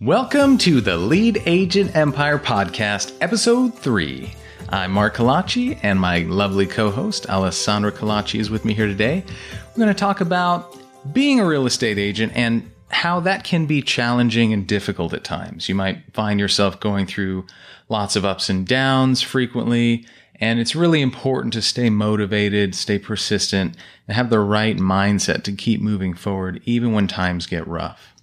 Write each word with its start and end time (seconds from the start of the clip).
Welcome 0.00 0.56
to 0.58 0.80
the 0.80 0.96
Lead 0.96 1.42
Agent 1.44 1.94
Empire 1.94 2.38
Podcast, 2.38 3.14
Episode 3.20 3.74
3. 3.74 4.32
I'm 4.70 4.92
Mark 4.92 5.16
Kalachi, 5.16 5.78
and 5.82 6.00
my 6.00 6.20
lovely 6.20 6.64
co 6.66 6.90
host, 6.90 7.28
Alessandra 7.28 7.92
Kalachi, 7.92 8.40
is 8.40 8.48
with 8.48 8.64
me 8.64 8.72
here 8.72 8.86
today. 8.86 9.22
We're 9.68 9.84
going 9.84 9.88
to 9.88 9.94
talk 9.94 10.22
about 10.22 10.74
being 11.12 11.38
a 11.38 11.44
real 11.44 11.66
estate 11.66 11.98
agent 11.98 12.32
and 12.34 12.70
how 12.88 13.20
that 13.20 13.44
can 13.44 13.66
be 13.66 13.82
challenging 13.82 14.54
and 14.54 14.66
difficult 14.66 15.12
at 15.12 15.22
times. 15.22 15.68
You 15.68 15.74
might 15.74 16.14
find 16.14 16.40
yourself 16.40 16.80
going 16.80 17.04
through 17.04 17.44
lots 17.90 18.16
of 18.16 18.24
ups 18.24 18.48
and 18.48 18.66
downs 18.66 19.20
frequently, 19.20 20.06
and 20.36 20.58
it's 20.58 20.74
really 20.74 21.02
important 21.02 21.52
to 21.52 21.60
stay 21.60 21.90
motivated, 21.90 22.74
stay 22.74 22.98
persistent, 22.98 23.76
and 24.08 24.16
have 24.16 24.30
the 24.30 24.40
right 24.40 24.78
mindset 24.78 25.42
to 25.42 25.52
keep 25.52 25.82
moving 25.82 26.14
forward, 26.14 26.62
even 26.64 26.94
when 26.94 27.06
times 27.06 27.46
get 27.46 27.68
rough. 27.68 28.14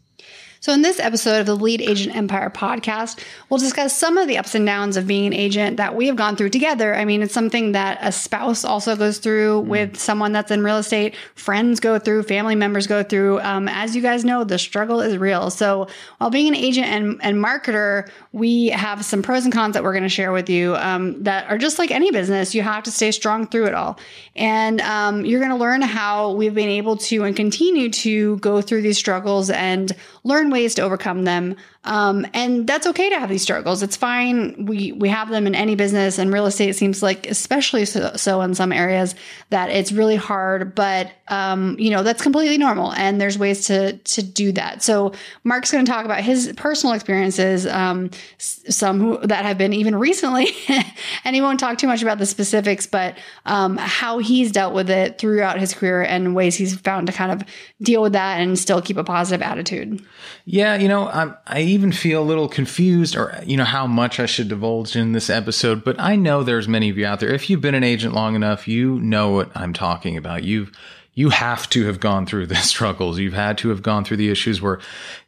So, 0.68 0.74
in 0.74 0.82
this 0.82 1.00
episode 1.00 1.40
of 1.40 1.46
the 1.46 1.56
Lead 1.56 1.82
Agent 1.82 2.14
Empire 2.14 2.50
podcast, 2.50 3.24
we'll 3.48 3.58
discuss 3.58 3.96
some 3.96 4.18
of 4.18 4.28
the 4.28 4.38
ups 4.38 4.54
and 4.54 4.66
downs 4.66 4.98
of 4.98 5.08
being 5.08 5.26
an 5.26 5.32
agent 5.32 5.78
that 5.78 5.96
we 5.96 6.08
have 6.08 6.18
gone 6.18 6.36
through 6.36 6.50
together. 6.50 6.94
I 6.94 7.06
mean, 7.06 7.22
it's 7.22 7.34
something 7.34 7.72
that 7.72 8.00
a 8.02 8.12
spouse 8.12 8.66
also 8.66 8.98
goes 8.98 9.20
through 9.20 9.62
mm. 9.62 9.68
with 9.68 9.98
someone 9.98 10.34
that's 10.34 10.52
in 10.52 10.66
real 10.66 10.76
estate, 10.76 11.16
friends 11.36 11.80
go 11.80 11.98
through, 12.00 12.24
family 12.24 12.56
members 12.56 12.86
go 12.86 13.02
through. 13.02 13.40
Um, 13.40 13.70
as 13.70 13.96
you 13.96 14.02
guys 14.02 14.26
know, 14.26 14.44
the 14.44 14.60
struggle 14.60 15.00
is 15.00 15.18
real. 15.18 15.52
So, 15.52 15.88
while 16.18 16.32
being 16.32 16.50
an 16.50 16.56
agent 16.56 16.88
and, 16.88 17.18
and 17.24 17.38
marketer, 17.38 18.10
we 18.34 18.68
have 18.68 19.06
some 19.06 19.24
pros 19.24 19.46
and 19.46 19.54
cons 19.54 19.74
that 19.76 19.86
we're 19.86 19.94
going 19.94 20.04
to 20.04 20.10
share 20.10 20.34
with 20.34 20.50
you 20.50 20.76
um, 20.76 21.24
that 21.24 21.50
are 21.50 21.58
just 21.58 21.80
like 21.80 21.92
any 21.92 22.12
business. 22.12 22.54
You 22.54 22.64
have 22.64 22.84
to 22.84 22.92
stay 22.92 23.12
strong 23.12 23.48
through 23.48 23.68
it 23.68 23.74
all. 23.74 23.98
And 24.36 24.82
um, 24.82 25.24
you're 25.24 25.40
going 25.40 25.52
to 25.52 25.58
learn 25.58 25.82
how 25.82 26.34
we've 26.34 26.54
been 26.54 26.68
able 26.68 26.98
to 26.98 27.24
and 27.24 27.38
continue 27.38 27.90
to 27.90 28.36
go 28.40 28.62
through 28.62 28.82
these 28.82 28.98
struggles 28.98 29.50
and 29.50 29.96
learn 30.28 30.50
ways 30.50 30.76
to 30.76 30.82
overcome 30.82 31.24
them. 31.24 31.56
Um, 31.88 32.28
and 32.34 32.68
that's 32.68 32.86
okay 32.86 33.10
to 33.10 33.18
have 33.18 33.30
these 33.30 33.42
struggles. 33.42 33.82
It's 33.82 33.96
fine. 33.96 34.66
We 34.66 34.92
we 34.92 35.08
have 35.08 35.30
them 35.30 35.48
in 35.48 35.56
any 35.56 35.76
business, 35.76 36.18
and 36.18 36.34
real 36.34 36.46
estate 36.46 36.76
seems 36.76 37.02
like 37.02 37.28
especially 37.28 37.86
so, 37.86 38.12
so 38.18 38.42
in 38.42 38.56
some 38.56 38.74
areas 38.74 39.16
that 39.52 39.70
it's 39.70 39.94
really 39.94 40.18
hard. 40.18 40.76
But 40.76 41.10
um, 41.30 41.80
you 41.80 41.90
know 41.90 42.04
that's 42.04 42.22
completely 42.22 42.58
normal, 42.58 42.92
and 42.92 43.22
there's 43.22 43.38
ways 43.40 43.68
to 43.68 43.94
to 43.94 44.22
do 44.22 44.52
that. 44.52 44.84
So 44.84 45.14
Mark's 45.46 45.72
going 45.72 45.86
to 45.86 45.90
talk 45.90 46.04
about 46.04 46.22
his 46.22 46.52
personal 46.58 46.94
experiences, 46.94 47.66
um, 47.66 48.12
some 48.38 49.00
who, 49.00 49.26
that 49.26 49.46
have 49.46 49.58
been 49.58 49.72
even 49.72 49.96
recently, 49.96 50.50
and 51.24 51.36
he 51.36 51.42
won't 51.42 51.60
talk 51.60 51.78
too 51.78 51.88
much 51.88 52.02
about 52.02 52.18
the 52.18 52.26
specifics, 52.26 52.86
but 52.86 53.18
um, 53.46 53.78
how 53.78 54.18
he's 54.18 54.52
dealt 54.52 54.74
with 54.74 54.90
it 54.90 55.20
throughout 55.20 55.58
his 55.58 55.74
career 55.74 56.02
and 56.02 56.36
ways 56.36 56.56
he's 56.56 56.76
found 56.76 57.08
to 57.08 57.14
kind 57.14 57.32
of 57.32 57.48
deal 57.82 58.02
with 58.02 58.12
that 58.12 58.42
and 58.42 58.60
still 58.60 58.82
keep 58.82 58.98
a 58.98 59.06
positive 59.06 59.42
attitude. 59.42 60.06
Yeah, 60.44 60.76
you 60.76 60.90
know, 60.90 61.08
I'm, 61.08 61.36
I 61.46 61.77
even 61.78 61.92
feel 61.92 62.24
a 62.24 62.26
little 62.26 62.50
confused 62.50 63.16
or, 63.16 63.40
you 63.46 63.56
know, 63.56 63.64
how 63.64 63.86
much 63.86 64.20
I 64.20 64.26
should 64.26 64.50
divulge 64.50 64.96
in 64.96 65.12
this 65.12 65.30
episode, 65.30 65.84
but 65.84 66.00
I 66.00 66.16
know 66.16 66.42
there's 66.42 66.68
many 66.68 66.90
of 66.90 66.98
you 66.98 67.06
out 67.06 67.20
there. 67.20 67.30
If 67.30 67.50
you've 67.50 67.62
been 67.62 67.76
an 67.76 67.84
agent 67.84 68.16
long 68.16 68.36
enough, 68.36 68.68
you 68.68 69.00
know 69.00 69.30
what 69.30 69.56
I'm 69.56 69.74
talking 69.74 70.18
about. 70.18 70.44
You've, 70.44 70.72
you 71.14 71.30
have 71.30 71.70
to 71.70 71.86
have 71.86 72.00
gone 72.00 72.26
through 72.26 72.48
the 72.48 72.56
struggles. 72.72 73.20
You've 73.20 73.34
had 73.34 73.60
to 73.60 73.70
have 73.70 73.84
gone 73.84 74.04
through 74.04 74.18
the 74.18 74.30
issues 74.30 74.60
where 74.60 74.80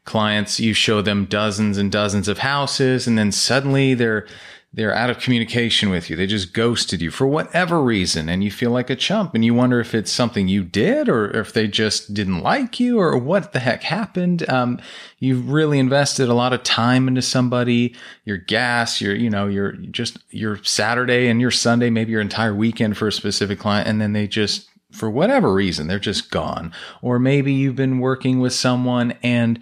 clients, 0.06 0.60
you 0.60 0.74
show 0.74 1.04
them 1.04 1.26
dozens 1.26 1.78
and 1.78 1.92
dozens 1.92 2.28
of 2.28 2.40
houses 2.40 3.06
and 3.06 3.16
then 3.16 3.32
suddenly 3.32 3.94
they're, 3.94 4.26
they're 4.72 4.94
out 4.94 5.10
of 5.10 5.20
communication 5.20 5.90
with 5.90 6.10
you. 6.10 6.16
They 6.16 6.28
just 6.28 6.54
ghosted 6.54 7.02
you 7.02 7.10
for 7.10 7.26
whatever 7.26 7.82
reason. 7.82 8.30
And 8.30 8.44
you 8.44 8.52
feel 8.52 8.70
like 8.70 8.92
a 8.92 8.96
chump 8.96 9.34
and 9.34 9.44
you 9.44 9.56
wonder 9.56 9.80
if 9.80 9.96
it's 9.96 10.12
something 10.12 10.48
you 10.48 10.64
did 10.64 11.10
or 11.10 11.32
if 11.32 11.54
they 11.54 11.68
just 11.68 12.14
didn't 12.14 12.42
like 12.42 12.80
you 12.80 13.00
or 13.00 13.18
what 13.18 13.52
the 13.52 13.60
heck 13.60 13.82
happened. 13.82 14.48
Um, 14.48 14.80
you've 15.18 15.50
really 15.50 15.80
invested 15.80 16.30
a 16.30 16.36
lot 16.36 16.54
of 16.54 16.62
time 16.62 17.08
into 17.08 17.24
somebody, 17.24 17.96
your 18.26 18.38
gas, 18.38 19.02
your, 19.02 19.16
you 19.16 19.30
know, 19.30 19.48
your 19.48 19.72
just 19.72 20.20
your 20.30 20.64
Saturday 20.64 21.30
and 21.30 21.42
your 21.42 21.52
Sunday, 21.52 21.90
maybe 21.90 22.12
your 22.12 22.22
entire 22.22 22.54
weekend 22.54 22.96
for 22.96 23.08
a 23.08 23.12
specific 23.12 23.58
client. 23.58 23.88
And 23.88 24.00
then 24.00 24.14
they 24.14 24.28
just, 24.28 24.70
for 24.92 25.10
whatever 25.10 25.52
reason, 25.52 25.88
they're 25.88 25.98
just 25.98 26.30
gone. 26.30 26.74
Or 27.02 27.18
maybe 27.18 27.54
you've 27.54 27.76
been 27.76 27.98
working 28.00 28.40
with 28.40 28.54
someone 28.54 29.16
and, 29.24 29.60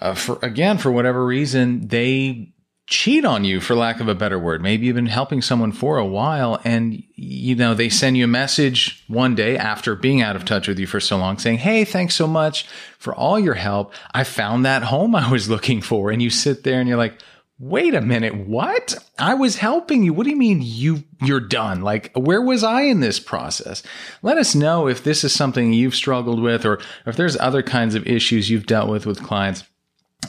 uh, 0.00 0.14
for 0.14 0.38
again, 0.42 0.76
for 0.76 0.92
whatever 0.92 1.24
reason, 1.24 1.88
they 1.88 2.51
cheat 2.86 3.24
on 3.24 3.44
you 3.44 3.60
for 3.60 3.74
lack 3.74 4.00
of 4.00 4.08
a 4.08 4.14
better 4.14 4.38
word. 4.38 4.60
Maybe 4.60 4.86
you've 4.86 4.96
been 4.96 5.06
helping 5.06 5.40
someone 5.40 5.72
for 5.72 5.98
a 5.98 6.06
while 6.06 6.60
and 6.64 7.02
you 7.14 7.54
know 7.54 7.74
they 7.74 7.88
send 7.88 8.16
you 8.16 8.24
a 8.24 8.28
message 8.28 9.04
one 9.08 9.34
day 9.34 9.56
after 9.56 9.94
being 9.94 10.20
out 10.20 10.36
of 10.36 10.44
touch 10.44 10.68
with 10.68 10.78
you 10.78 10.86
for 10.86 11.00
so 11.00 11.16
long 11.16 11.38
saying, 11.38 11.58
"Hey, 11.58 11.84
thanks 11.84 12.14
so 12.14 12.26
much 12.26 12.66
for 12.98 13.14
all 13.14 13.38
your 13.38 13.54
help. 13.54 13.94
I 14.12 14.24
found 14.24 14.64
that 14.64 14.82
home 14.84 15.14
I 15.14 15.30
was 15.30 15.48
looking 15.48 15.80
for." 15.80 16.10
And 16.10 16.20
you 16.20 16.30
sit 16.30 16.64
there 16.64 16.80
and 16.80 16.88
you're 16.88 16.98
like, 16.98 17.22
"Wait 17.58 17.94
a 17.94 18.00
minute, 18.00 18.36
what? 18.36 18.96
I 19.18 19.34
was 19.34 19.56
helping 19.56 20.02
you. 20.02 20.12
What 20.12 20.24
do 20.24 20.30
you 20.30 20.36
mean 20.36 20.60
you 20.60 21.04
you're 21.22 21.40
done? 21.40 21.82
Like 21.82 22.10
where 22.16 22.42
was 22.42 22.64
I 22.64 22.82
in 22.82 23.00
this 23.00 23.20
process?" 23.20 23.82
Let 24.22 24.38
us 24.38 24.56
know 24.56 24.88
if 24.88 25.04
this 25.04 25.22
is 25.22 25.32
something 25.32 25.72
you've 25.72 25.94
struggled 25.94 26.42
with 26.42 26.66
or 26.66 26.80
if 27.06 27.16
there's 27.16 27.38
other 27.38 27.62
kinds 27.62 27.94
of 27.94 28.06
issues 28.08 28.50
you've 28.50 28.66
dealt 28.66 28.90
with 28.90 29.06
with 29.06 29.22
clients 29.22 29.64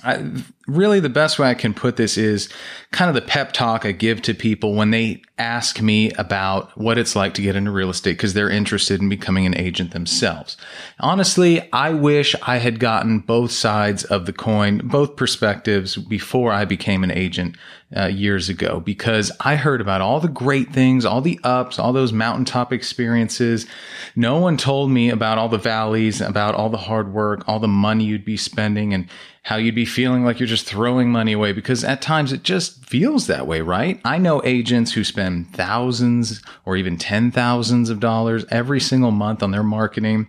I, 0.04 0.32
really, 0.68 1.00
the 1.00 1.10
best 1.10 1.40
way 1.40 1.50
I 1.50 1.54
can 1.54 1.74
put 1.74 1.98
this 1.98 2.18
is 2.18 2.50
kind 2.92 3.10
of 3.10 3.16
the 3.16 3.22
pep 3.22 3.52
talk 3.52 3.86
I 3.86 3.92
give 3.92 4.22
to 4.24 4.34
people 4.34 4.76
when 4.76 4.92
they 4.92 5.22
ask 5.38 5.82
me 5.82 6.12
about 6.12 6.78
what 6.78 6.98
it's 6.98 7.16
like 7.16 7.34
to 7.34 7.42
get 7.42 7.56
into 7.56 7.72
real 7.72 7.90
estate 7.90 8.14
because 8.14 8.34
they're 8.34 8.50
interested 8.50 9.02
in 9.02 9.10
becoming 9.10 9.46
an 9.46 9.58
agent 9.58 9.92
themselves. 9.92 10.58
Honestly, 11.00 11.72
I 11.74 11.90
wish 11.90 12.36
I 12.44 12.58
had 12.58 12.80
gotten 12.80 13.20
both 13.20 13.52
sides 13.52 14.04
of 14.06 14.26
the 14.26 14.34
coin, 14.34 14.80
both 14.84 15.16
perspectives 15.16 15.96
before 15.98 16.52
I 16.52 16.66
became 16.66 17.04
an 17.04 17.12
agent 17.12 17.58
uh, 17.96 18.08
years 18.08 18.50
ago 18.50 18.80
because 18.80 19.32
I 19.40 19.56
heard 19.56 19.82
about 19.82 20.02
all 20.02 20.20
the 20.20 20.28
great 20.28 20.72
things, 20.72 21.06
all 21.06 21.22
the 21.22 21.40
ups, 21.44 21.80
all 21.80 21.94
those 21.94 22.14
mountaintop 22.14 22.72
experiences. 22.74 23.68
No 24.16 24.38
one 24.38 24.58
told 24.58 24.92
me 24.92 25.10
about 25.10 25.38
all 25.38 25.50
the 25.50 25.58
valleys, 25.58 26.22
about 26.22 26.56
all 26.56 26.70
the 26.70 26.78
hard 26.78 27.14
work, 27.14 27.44
all 27.48 27.60
the 27.60 27.68
money 27.68 28.06
you'd 28.06 28.26
be 28.26 28.38
spending 28.38 28.94
and 28.94 29.10
how 29.44 29.58
you'd 29.58 29.76
be 29.76 29.86
feeling 29.86 30.24
like 30.24 30.40
you're 30.40 30.48
just 30.54 30.68
throwing 30.68 31.10
money 31.10 31.34
away 31.34 31.52
because 31.52 31.84
at 31.84 32.00
times 32.00 32.32
it 32.32 32.44
just 32.44 32.86
feels 32.86 33.26
that 33.26 33.48
way, 33.48 33.62
right? 33.62 34.00
I 34.06 34.20
know 34.20 34.40
agents 34.46 34.94
who 34.94 35.04
spend 35.04 35.52
thousands 35.56 36.44
or 36.64 36.78
even 36.78 36.98
ten 36.98 37.32
thousands 37.32 37.90
of 37.90 38.00
dollars 38.00 38.46
every 38.50 38.80
single 38.80 39.10
month 39.10 39.42
on 39.42 39.50
their 39.50 39.64
marketing 39.64 40.28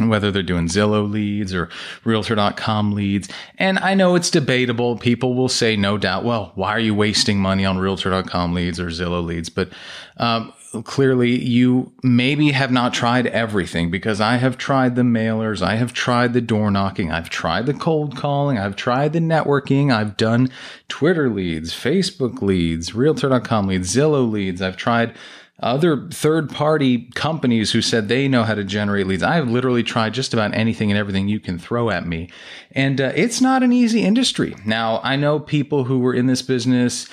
whether 0.00 0.30
they're 0.30 0.42
doing 0.42 0.68
Zillow 0.68 1.10
leads 1.10 1.52
or 1.52 1.68
realtor.com 2.04 2.92
leads. 2.92 3.28
And 3.58 3.78
I 3.78 3.94
know 3.94 4.14
it's 4.14 4.30
debatable. 4.30 4.96
People 4.96 5.34
will 5.34 5.50
say, 5.50 5.76
no 5.76 5.98
doubt, 5.98 6.24
well, 6.24 6.52
why 6.54 6.70
are 6.70 6.80
you 6.80 6.94
wasting 6.94 7.38
money 7.38 7.66
on 7.66 7.76
realtor.com 7.76 8.54
leads 8.54 8.80
or 8.80 8.86
Zillow 8.86 9.22
leads? 9.24 9.50
But 9.50 9.68
um, 10.16 10.54
clearly 10.84 11.38
you 11.38 11.92
maybe 12.02 12.52
have 12.52 12.72
not 12.72 12.94
tried 12.94 13.26
everything 13.26 13.90
because 13.90 14.20
I 14.20 14.36
have 14.36 14.56
tried 14.56 14.96
the 14.96 15.02
mailers, 15.02 15.60
I 15.60 15.74
have 15.74 15.92
tried 15.92 16.32
the 16.32 16.40
door 16.40 16.70
knocking, 16.70 17.12
I've 17.12 17.28
tried 17.28 17.66
the 17.66 17.74
cold 17.74 18.16
calling, 18.16 18.58
I've 18.58 18.76
tried 18.76 19.12
the 19.12 19.18
networking, 19.18 19.92
I've 19.92 20.16
done 20.16 20.48
Twitter 20.88 21.28
leads, 21.28 21.74
Facebook 21.74 22.40
leads, 22.40 22.94
realtor.com 22.94 23.66
leads, 23.66 23.94
Zillow 23.94 24.30
leads, 24.30 24.62
I've 24.62 24.76
tried 24.78 25.14
other 25.62 26.08
third 26.08 26.50
party 26.50 27.08
companies 27.14 27.70
who 27.70 27.82
said 27.82 28.08
they 28.08 28.26
know 28.26 28.42
how 28.42 28.54
to 28.54 28.64
generate 28.64 29.06
leads. 29.06 29.22
I've 29.22 29.48
literally 29.48 29.84
tried 29.84 30.12
just 30.12 30.34
about 30.34 30.54
anything 30.54 30.90
and 30.90 30.98
everything 30.98 31.28
you 31.28 31.38
can 31.38 31.58
throw 31.58 31.90
at 31.90 32.06
me. 32.06 32.30
And 32.72 33.00
uh, 33.00 33.12
it's 33.14 33.40
not 33.40 33.62
an 33.62 33.72
easy 33.72 34.02
industry. 34.02 34.56
Now, 34.66 35.00
I 35.04 35.14
know 35.14 35.38
people 35.38 35.84
who 35.84 36.00
were 36.00 36.14
in 36.14 36.26
this 36.26 36.42
business 36.42 37.06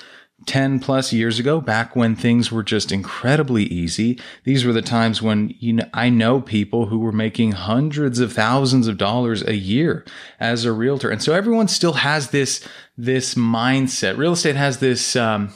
10 0.46 0.80
plus 0.80 1.12
years 1.12 1.38
ago, 1.38 1.60
back 1.60 1.94
when 1.94 2.16
things 2.16 2.50
were 2.50 2.62
just 2.62 2.90
incredibly 2.90 3.64
easy. 3.64 4.18
These 4.44 4.64
were 4.64 4.72
the 4.72 4.82
times 4.82 5.20
when 5.20 5.54
you 5.58 5.74
know, 5.74 5.88
I 5.92 6.08
know 6.08 6.40
people 6.40 6.86
who 6.86 6.98
were 6.98 7.12
making 7.12 7.52
hundreds 7.52 8.20
of 8.20 8.32
thousands 8.32 8.88
of 8.88 8.96
dollars 8.96 9.42
a 9.42 9.54
year 9.54 10.04
as 10.38 10.64
a 10.64 10.72
realtor. 10.72 11.10
And 11.10 11.22
so 11.22 11.34
everyone 11.34 11.68
still 11.68 11.92
has 11.94 12.30
this, 12.30 12.66
this 12.96 13.34
mindset. 13.34 14.16
Real 14.16 14.32
estate 14.32 14.56
has 14.56 14.78
this, 14.78 15.14
um, 15.14 15.52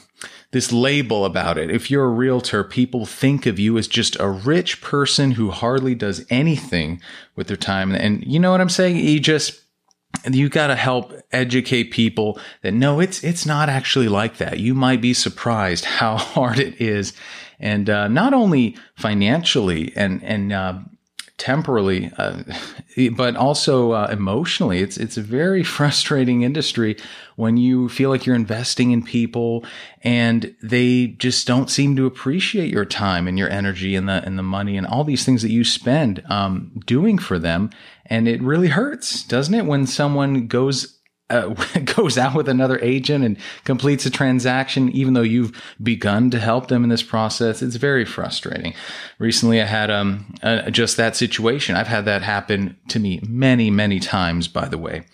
this 0.53 0.70
label 0.70 1.25
about 1.25 1.58
it. 1.58 1.70
If 1.70 1.91
you're 1.91 2.05
a 2.05 2.08
realtor, 2.08 2.62
people 2.62 3.06
think 3.06 3.47
of 3.47 3.58
you 3.58 3.76
as 3.79 3.88
just 3.88 4.19
a 4.20 4.29
rich 4.29 4.81
person 4.81 5.32
who 5.32 5.50
hardly 5.50 5.94
does 5.94 6.25
anything 6.31 7.00
with 7.35 7.49
their 7.49 7.56
time. 7.56 7.93
And 7.93 8.25
you 8.25 8.38
know 8.38 8.53
what 8.53 8.61
I'm 8.61 8.69
saying? 8.69 8.97
You 8.97 9.19
just, 9.19 9.63
you 10.32 10.49
got 10.49 10.69
to 10.69 10.76
help 10.76 11.12
educate 11.32 11.91
people 11.91 12.38
that 12.62 12.73
no, 12.73 13.00
it's, 13.00 13.25
it's 13.25 13.44
not 13.44 13.69
actually 13.69 14.09
like 14.09 14.37
that. 14.37 14.61
You 14.61 14.75
might 14.75 15.00
be 15.00 15.12
surprised 15.12 15.85
how 15.85 16.17
hard 16.19 16.59
it 16.61 16.81
is. 16.81 17.12
And, 17.59 17.91
uh, 17.91 18.09
not 18.09 18.32
only 18.32 18.76
financially 18.97 19.93
and, 19.97 20.23
and, 20.23 20.53
uh, 20.53 20.79
temporally, 21.38 22.10
uh, 22.16 22.42
but 23.16 23.36
also 23.36 23.92
uh, 23.92 24.08
emotionally. 24.10 24.81
It's 24.81 24.96
it's 24.96 25.16
a 25.16 25.22
very 25.22 25.62
frustrating 25.76 26.42
industry 26.42 26.96
when 27.36 27.56
you 27.56 27.88
feel 27.88 28.10
like 28.10 28.26
you're 28.26 28.36
investing 28.36 28.92
in 28.92 29.02
people 29.02 29.64
and 30.02 30.54
they 30.62 31.08
just 31.19 31.46
don't 31.46 31.69
seem 31.69 31.96
to 31.96 32.06
appreciate 32.06 32.70
your 32.70 32.84
time 32.84 33.26
and 33.26 33.38
your 33.38 33.50
energy 33.50 33.96
and 33.96 34.08
the 34.08 34.25
and 34.25 34.38
the 34.38 34.42
money 34.42 34.76
and 34.76 34.86
all 34.86 35.04
these 35.04 35.25
things 35.25 35.42
that 35.42 35.50
you 35.50 35.64
spend 35.64 36.22
um, 36.28 36.72
doing 36.86 37.19
for 37.19 37.38
them. 37.38 37.70
And 38.06 38.28
it 38.28 38.42
really 38.42 38.69
hurts, 38.69 39.25
doesn't 39.25 39.54
it, 39.54 39.64
when 39.64 39.86
someone 39.86 40.46
goes 40.46 40.98
uh, 41.34 41.48
goes 41.96 42.16
out 42.16 42.34
with 42.34 42.48
another 42.48 42.78
agent 42.81 43.25
and 43.25 43.36
completes 43.64 44.06
a 44.06 44.10
transaction, 44.10 44.90
even 44.90 45.14
though 45.14 45.22
you've 45.22 45.60
begun 45.82 46.31
to 46.31 46.38
help 46.38 46.69
them 46.69 46.84
in 46.84 46.90
this 46.90 47.02
process. 47.02 47.62
It's 47.62 47.76
very 47.76 48.04
frustrating. 48.04 48.75
Recently, 49.19 49.60
I 49.60 49.66
had 49.66 49.90
um, 49.90 50.34
uh, 50.42 50.70
just 50.70 50.96
that 50.96 51.16
situation. 51.16 51.76
I've 51.76 51.88
had 51.88 52.04
that 52.04 52.22
happen 52.22 52.76
to 52.88 52.98
me 52.98 53.20
many, 53.26 53.70
many 53.70 54.00
times, 54.00 54.48
by 54.48 54.69
the 54.69 54.78
way. 54.78 55.04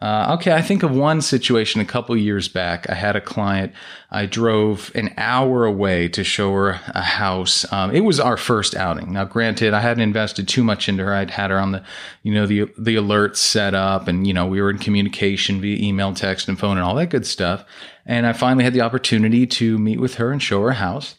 Uh, 0.00 0.34
okay, 0.38 0.52
I 0.52 0.62
think 0.62 0.82
of 0.82 0.92
one 0.92 1.20
situation 1.20 1.82
a 1.82 1.84
couple 1.84 2.16
years 2.16 2.48
back. 2.48 2.88
I 2.88 2.94
had 2.94 3.16
a 3.16 3.20
client. 3.20 3.74
I 4.10 4.24
drove 4.24 4.90
an 4.94 5.12
hour 5.18 5.66
away 5.66 6.08
to 6.08 6.24
show 6.24 6.54
her 6.54 6.80
a 6.88 7.02
house. 7.02 7.70
Um, 7.70 7.94
it 7.94 8.00
was 8.00 8.18
our 8.18 8.38
first 8.38 8.74
outing. 8.74 9.12
Now, 9.12 9.26
granted, 9.26 9.74
I 9.74 9.80
hadn't 9.80 10.02
invested 10.02 10.48
too 10.48 10.64
much 10.64 10.88
into 10.88 11.04
her. 11.04 11.12
I'd 11.12 11.30
had 11.30 11.50
her 11.50 11.58
on 11.58 11.72
the, 11.72 11.84
you 12.22 12.32
know, 12.32 12.46
the 12.46 12.64
the 12.78 12.96
alerts 12.96 13.36
set 13.36 13.74
up, 13.74 14.08
and 14.08 14.26
you 14.26 14.32
know, 14.32 14.46
we 14.46 14.62
were 14.62 14.70
in 14.70 14.78
communication 14.78 15.60
via 15.60 15.76
email, 15.76 16.14
text, 16.14 16.48
and 16.48 16.58
phone, 16.58 16.78
and 16.78 16.86
all 16.86 16.94
that 16.94 17.10
good 17.10 17.26
stuff. 17.26 17.66
And 18.06 18.26
I 18.26 18.32
finally 18.32 18.64
had 18.64 18.72
the 18.72 18.80
opportunity 18.80 19.46
to 19.46 19.76
meet 19.76 20.00
with 20.00 20.14
her 20.14 20.32
and 20.32 20.42
show 20.42 20.62
her 20.62 20.70
a 20.70 20.74
house 20.74 21.16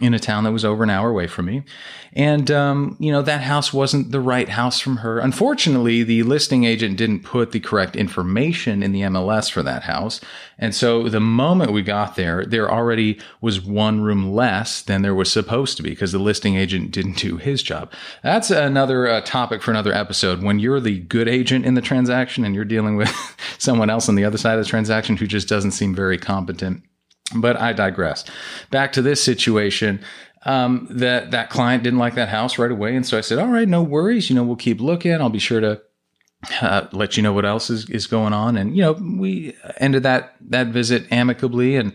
in 0.00 0.14
a 0.14 0.18
town 0.18 0.44
that 0.44 0.52
was 0.52 0.64
over 0.64 0.82
an 0.82 0.90
hour 0.90 1.10
away 1.10 1.26
from 1.26 1.46
me. 1.46 1.62
And, 2.14 2.50
um, 2.50 2.96
you 2.98 3.12
know, 3.12 3.22
that 3.22 3.42
house 3.42 3.72
wasn't 3.72 4.10
the 4.10 4.20
right 4.20 4.48
house 4.48 4.80
from 4.80 4.98
her. 4.98 5.18
Unfortunately, 5.18 6.02
the 6.02 6.22
listing 6.22 6.64
agent 6.64 6.96
didn't 6.96 7.20
put 7.20 7.52
the 7.52 7.60
correct 7.60 7.94
information 7.94 8.82
in 8.82 8.92
the 8.92 9.02
MLS 9.02 9.50
for 9.50 9.62
that 9.62 9.82
house. 9.82 10.20
And 10.58 10.74
so 10.74 11.08
the 11.08 11.20
moment 11.20 11.72
we 11.72 11.82
got 11.82 12.16
there, 12.16 12.44
there 12.44 12.70
already 12.70 13.20
was 13.42 13.60
one 13.60 14.00
room 14.00 14.32
less 14.32 14.80
than 14.80 15.02
there 15.02 15.14
was 15.14 15.30
supposed 15.30 15.76
to 15.76 15.82
be 15.82 15.90
because 15.90 16.12
the 16.12 16.18
listing 16.18 16.56
agent 16.56 16.90
didn't 16.90 17.18
do 17.18 17.36
his 17.36 17.62
job. 17.62 17.92
That's 18.22 18.50
another 18.50 19.08
uh, 19.08 19.20
topic 19.20 19.62
for 19.62 19.70
another 19.70 19.92
episode. 19.92 20.42
When 20.42 20.58
you're 20.58 20.80
the 20.80 21.00
good 21.00 21.28
agent 21.28 21.66
in 21.66 21.74
the 21.74 21.80
transaction 21.82 22.44
and 22.44 22.54
you're 22.54 22.64
dealing 22.64 22.96
with 22.96 23.10
someone 23.58 23.90
else 23.90 24.08
on 24.08 24.14
the 24.14 24.24
other 24.24 24.38
side 24.38 24.58
of 24.58 24.64
the 24.64 24.70
transaction 24.70 25.18
who 25.18 25.26
just 25.26 25.48
doesn't 25.48 25.72
seem 25.72 25.94
very 25.94 26.18
competent 26.18 26.82
but 27.34 27.56
I 27.56 27.72
digress. 27.72 28.24
Back 28.70 28.92
to 28.92 29.02
this 29.02 29.22
situation. 29.22 30.00
Um, 30.44 30.88
that 30.90 31.30
that 31.30 31.50
client 31.50 31.84
didn't 31.84 32.00
like 32.00 32.16
that 32.16 32.28
house 32.28 32.58
right 32.58 32.70
away, 32.70 32.96
and 32.96 33.06
so 33.06 33.16
I 33.16 33.20
said, 33.20 33.38
"All 33.38 33.46
right, 33.46 33.68
no 33.68 33.80
worries. 33.80 34.28
You 34.28 34.34
know, 34.34 34.42
we'll 34.42 34.56
keep 34.56 34.80
looking. 34.80 35.12
I'll 35.12 35.28
be 35.28 35.38
sure 35.38 35.60
to 35.60 35.80
uh, 36.60 36.88
let 36.90 37.16
you 37.16 37.22
know 37.22 37.32
what 37.32 37.44
else 37.44 37.70
is, 37.70 37.88
is 37.88 38.08
going 38.08 38.32
on." 38.32 38.56
And 38.56 38.76
you 38.76 38.82
know, 38.82 38.92
we 38.94 39.54
ended 39.76 40.02
that 40.02 40.34
that 40.50 40.68
visit 40.68 41.06
amicably. 41.12 41.76
And 41.76 41.92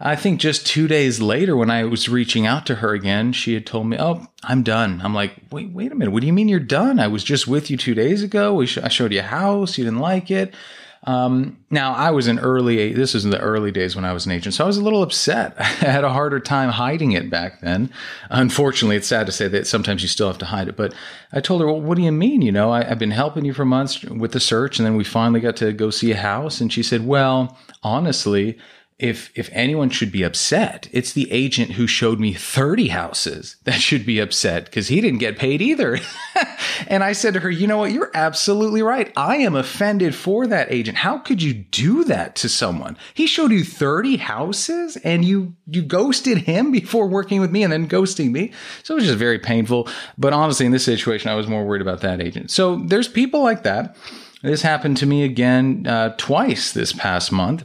I 0.00 0.16
think 0.16 0.40
just 0.40 0.66
two 0.66 0.88
days 0.88 1.20
later, 1.20 1.54
when 1.54 1.68
I 1.68 1.84
was 1.84 2.08
reaching 2.08 2.46
out 2.46 2.64
to 2.66 2.76
her 2.76 2.94
again, 2.94 3.34
she 3.34 3.52
had 3.52 3.66
told 3.66 3.88
me, 3.88 3.98
"Oh, 4.00 4.26
I'm 4.42 4.62
done." 4.62 5.02
I'm 5.04 5.12
like, 5.12 5.34
"Wait, 5.50 5.70
wait 5.70 5.92
a 5.92 5.94
minute. 5.94 6.12
What 6.12 6.22
do 6.22 6.26
you 6.26 6.32
mean 6.32 6.48
you're 6.48 6.60
done? 6.60 6.98
I 6.98 7.08
was 7.08 7.22
just 7.22 7.46
with 7.46 7.70
you 7.70 7.76
two 7.76 7.94
days 7.94 8.22
ago. 8.22 8.64
Sh- 8.64 8.78
I 8.78 8.88
showed 8.88 9.12
you 9.12 9.20
a 9.20 9.24
house. 9.24 9.76
You 9.76 9.84
didn't 9.84 10.00
like 10.00 10.30
it." 10.30 10.54
Um, 11.04 11.58
now 11.70 11.94
I 11.94 12.10
was 12.12 12.28
in 12.28 12.38
early, 12.38 12.92
this 12.92 13.14
was 13.14 13.24
in 13.24 13.30
the 13.32 13.40
early 13.40 13.72
days 13.72 13.96
when 13.96 14.04
I 14.04 14.12
was 14.12 14.24
an 14.24 14.32
agent. 14.32 14.54
So 14.54 14.62
I 14.62 14.66
was 14.66 14.76
a 14.76 14.82
little 14.84 15.02
upset. 15.02 15.54
I 15.58 15.62
had 15.62 16.04
a 16.04 16.12
harder 16.12 16.38
time 16.38 16.70
hiding 16.70 17.12
it 17.12 17.28
back 17.28 17.60
then. 17.60 17.90
Unfortunately, 18.30 18.96
it's 18.96 19.08
sad 19.08 19.26
to 19.26 19.32
say 19.32 19.48
that 19.48 19.66
sometimes 19.66 20.02
you 20.02 20.08
still 20.08 20.28
have 20.28 20.38
to 20.38 20.46
hide 20.46 20.68
it, 20.68 20.76
but 20.76 20.94
I 21.32 21.40
told 21.40 21.60
her, 21.60 21.66
well, 21.66 21.80
what 21.80 21.96
do 21.96 22.02
you 22.02 22.12
mean? 22.12 22.42
You 22.42 22.52
know, 22.52 22.70
I, 22.70 22.84
have 22.84 22.98
been 22.98 23.10
helping 23.10 23.44
you 23.44 23.52
for 23.52 23.64
months 23.64 24.04
with 24.04 24.32
the 24.32 24.40
search 24.40 24.78
and 24.78 24.86
then 24.86 24.96
we 24.96 25.04
finally 25.04 25.40
got 25.40 25.56
to 25.56 25.72
go 25.72 25.90
see 25.90 26.12
a 26.12 26.16
house. 26.16 26.60
And 26.60 26.72
she 26.72 26.82
said, 26.82 27.06
well, 27.06 27.58
honestly, 27.82 28.58
if 29.02 29.32
if 29.34 29.50
anyone 29.52 29.90
should 29.90 30.12
be 30.12 30.22
upset, 30.22 30.88
it's 30.92 31.12
the 31.12 31.30
agent 31.32 31.72
who 31.72 31.88
showed 31.88 32.20
me 32.20 32.32
30 32.32 32.88
houses 32.88 33.56
that 33.64 33.80
should 33.80 34.06
be 34.06 34.20
upset 34.20 34.66
because 34.66 34.86
he 34.86 35.00
didn't 35.00 35.18
get 35.18 35.36
paid 35.36 35.60
either. 35.60 35.98
and 36.86 37.02
I 37.02 37.12
said 37.12 37.34
to 37.34 37.40
her, 37.40 37.50
"You 37.50 37.66
know 37.66 37.78
what? 37.78 37.90
You're 37.90 38.12
absolutely 38.14 38.80
right. 38.80 39.12
I 39.16 39.38
am 39.38 39.56
offended 39.56 40.14
for 40.14 40.46
that 40.46 40.70
agent. 40.70 40.98
How 40.98 41.18
could 41.18 41.42
you 41.42 41.52
do 41.52 42.04
that 42.04 42.36
to 42.36 42.48
someone? 42.48 42.96
He 43.12 43.26
showed 43.26 43.50
you 43.50 43.64
30 43.64 44.18
houses 44.18 44.96
and 44.98 45.24
you 45.24 45.54
you 45.66 45.82
ghosted 45.82 46.38
him 46.38 46.70
before 46.70 47.08
working 47.08 47.40
with 47.40 47.50
me 47.50 47.64
and 47.64 47.72
then 47.72 47.88
ghosting 47.88 48.30
me. 48.30 48.52
So 48.84 48.94
it 48.94 48.98
was 48.98 49.06
just 49.06 49.18
very 49.18 49.40
painful, 49.40 49.88
but 50.16 50.32
honestly 50.32 50.64
in 50.64 50.72
this 50.72 50.84
situation 50.84 51.28
I 51.28 51.34
was 51.34 51.48
more 51.48 51.64
worried 51.64 51.82
about 51.82 52.02
that 52.02 52.20
agent. 52.20 52.52
So 52.52 52.76
there's 52.76 53.08
people 53.08 53.42
like 53.42 53.64
that. 53.64 53.96
This 54.44 54.62
happened 54.62 54.96
to 54.98 55.06
me 55.06 55.24
again 55.24 55.86
uh, 55.88 56.14
twice 56.18 56.72
this 56.72 56.92
past 56.92 57.32
month 57.32 57.64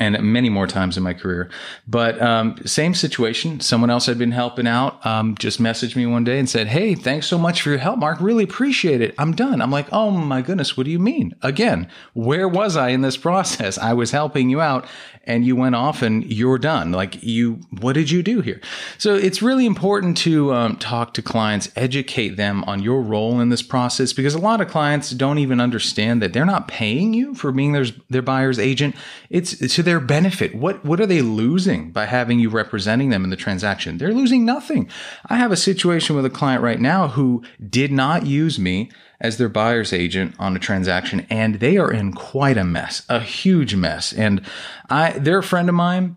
and 0.00 0.20
many 0.20 0.48
more 0.48 0.66
times 0.66 0.96
in 0.96 1.02
my 1.02 1.14
career. 1.14 1.48
But 1.86 2.20
um, 2.20 2.56
same 2.66 2.92
situation. 2.92 3.60
Someone 3.60 3.88
else 3.88 4.06
had 4.06 4.18
been 4.18 4.32
helping 4.32 4.66
out 4.66 5.04
um, 5.06 5.36
just 5.38 5.60
messaged 5.60 5.94
me 5.94 6.06
one 6.06 6.24
day 6.24 6.38
and 6.38 6.48
said, 6.50 6.66
"Hey, 6.66 6.94
thanks 6.94 7.26
so 7.26 7.38
much 7.38 7.62
for 7.62 7.70
your 7.70 7.78
help, 7.78 7.98
Mark. 7.98 8.20
Really 8.20 8.44
appreciate 8.44 9.00
it. 9.00 9.14
I'm 9.18 9.34
done." 9.34 9.62
I'm 9.62 9.70
like, 9.70 9.88
"Oh 9.92 10.10
my 10.10 10.42
goodness, 10.42 10.76
what 10.76 10.84
do 10.84 10.90
you 10.90 10.98
mean?" 10.98 11.34
Again, 11.42 11.88
where 12.14 12.48
was 12.48 12.76
I 12.76 12.88
in 12.88 13.02
this 13.02 13.16
process? 13.26 13.78
I 13.78 13.92
was 13.92 14.10
helping 14.10 14.50
you 14.50 14.60
out, 14.60 14.86
and 15.26 15.44
you 15.44 15.56
went 15.56 15.74
off 15.74 16.02
and 16.02 16.24
you're 16.24 16.58
done. 16.58 16.92
Like 16.92 17.22
you, 17.22 17.60
what 17.80 17.94
did 17.94 18.10
you 18.10 18.22
do 18.22 18.40
here? 18.40 18.60
So 18.98 19.14
it's 19.14 19.42
really 19.42 19.66
important 19.66 20.16
to 20.18 20.52
um, 20.54 20.76
talk 20.76 21.14
to 21.14 21.22
clients, 21.22 21.70
educate 21.76 22.36
them 22.36 22.64
on 22.64 22.82
your 22.82 23.02
role 23.02 23.40
in 23.40 23.48
this 23.48 23.62
process 23.62 24.12
because 24.12 24.34
a 24.34 24.38
lot 24.38 24.60
of 24.60 24.68
clients 24.68 25.10
don't 25.10 25.38
even 25.38 25.60
understand 25.60 26.22
that 26.22 26.32
they're 26.32 26.46
not 26.46 26.68
paying 26.68 27.12
you 27.12 27.34
for 27.34 27.52
being 27.52 27.72
their 27.72 27.86
their 28.08 28.22
buyer's 28.22 28.58
agent. 28.58 28.94
It's, 29.30 29.60
it's 29.60 29.75
to 29.76 29.82
their 29.82 30.00
benefit. 30.00 30.54
What 30.54 30.82
what 30.86 31.02
are 31.02 31.06
they 31.06 31.20
losing 31.20 31.90
by 31.90 32.06
having 32.06 32.38
you 32.38 32.48
representing 32.48 33.10
them 33.10 33.24
in 33.24 33.28
the 33.28 33.36
transaction? 33.36 33.98
They're 33.98 34.14
losing 34.14 34.42
nothing. 34.46 34.88
I 35.26 35.36
have 35.36 35.52
a 35.52 35.56
situation 35.56 36.16
with 36.16 36.24
a 36.24 36.30
client 36.30 36.62
right 36.62 36.80
now 36.80 37.08
who 37.08 37.42
did 37.68 37.92
not 37.92 38.24
use 38.24 38.58
me 38.58 38.90
as 39.20 39.36
their 39.36 39.50
buyer's 39.50 39.92
agent 39.92 40.34
on 40.38 40.56
a 40.56 40.58
transaction 40.58 41.26
and 41.28 41.56
they 41.56 41.76
are 41.76 41.92
in 41.92 42.14
quite 42.14 42.56
a 42.56 42.64
mess, 42.64 43.04
a 43.10 43.20
huge 43.20 43.74
mess. 43.74 44.14
And 44.14 44.40
I, 44.88 45.10
they're 45.10 45.40
a 45.40 45.42
friend 45.42 45.68
of 45.68 45.74
mine. 45.74 46.16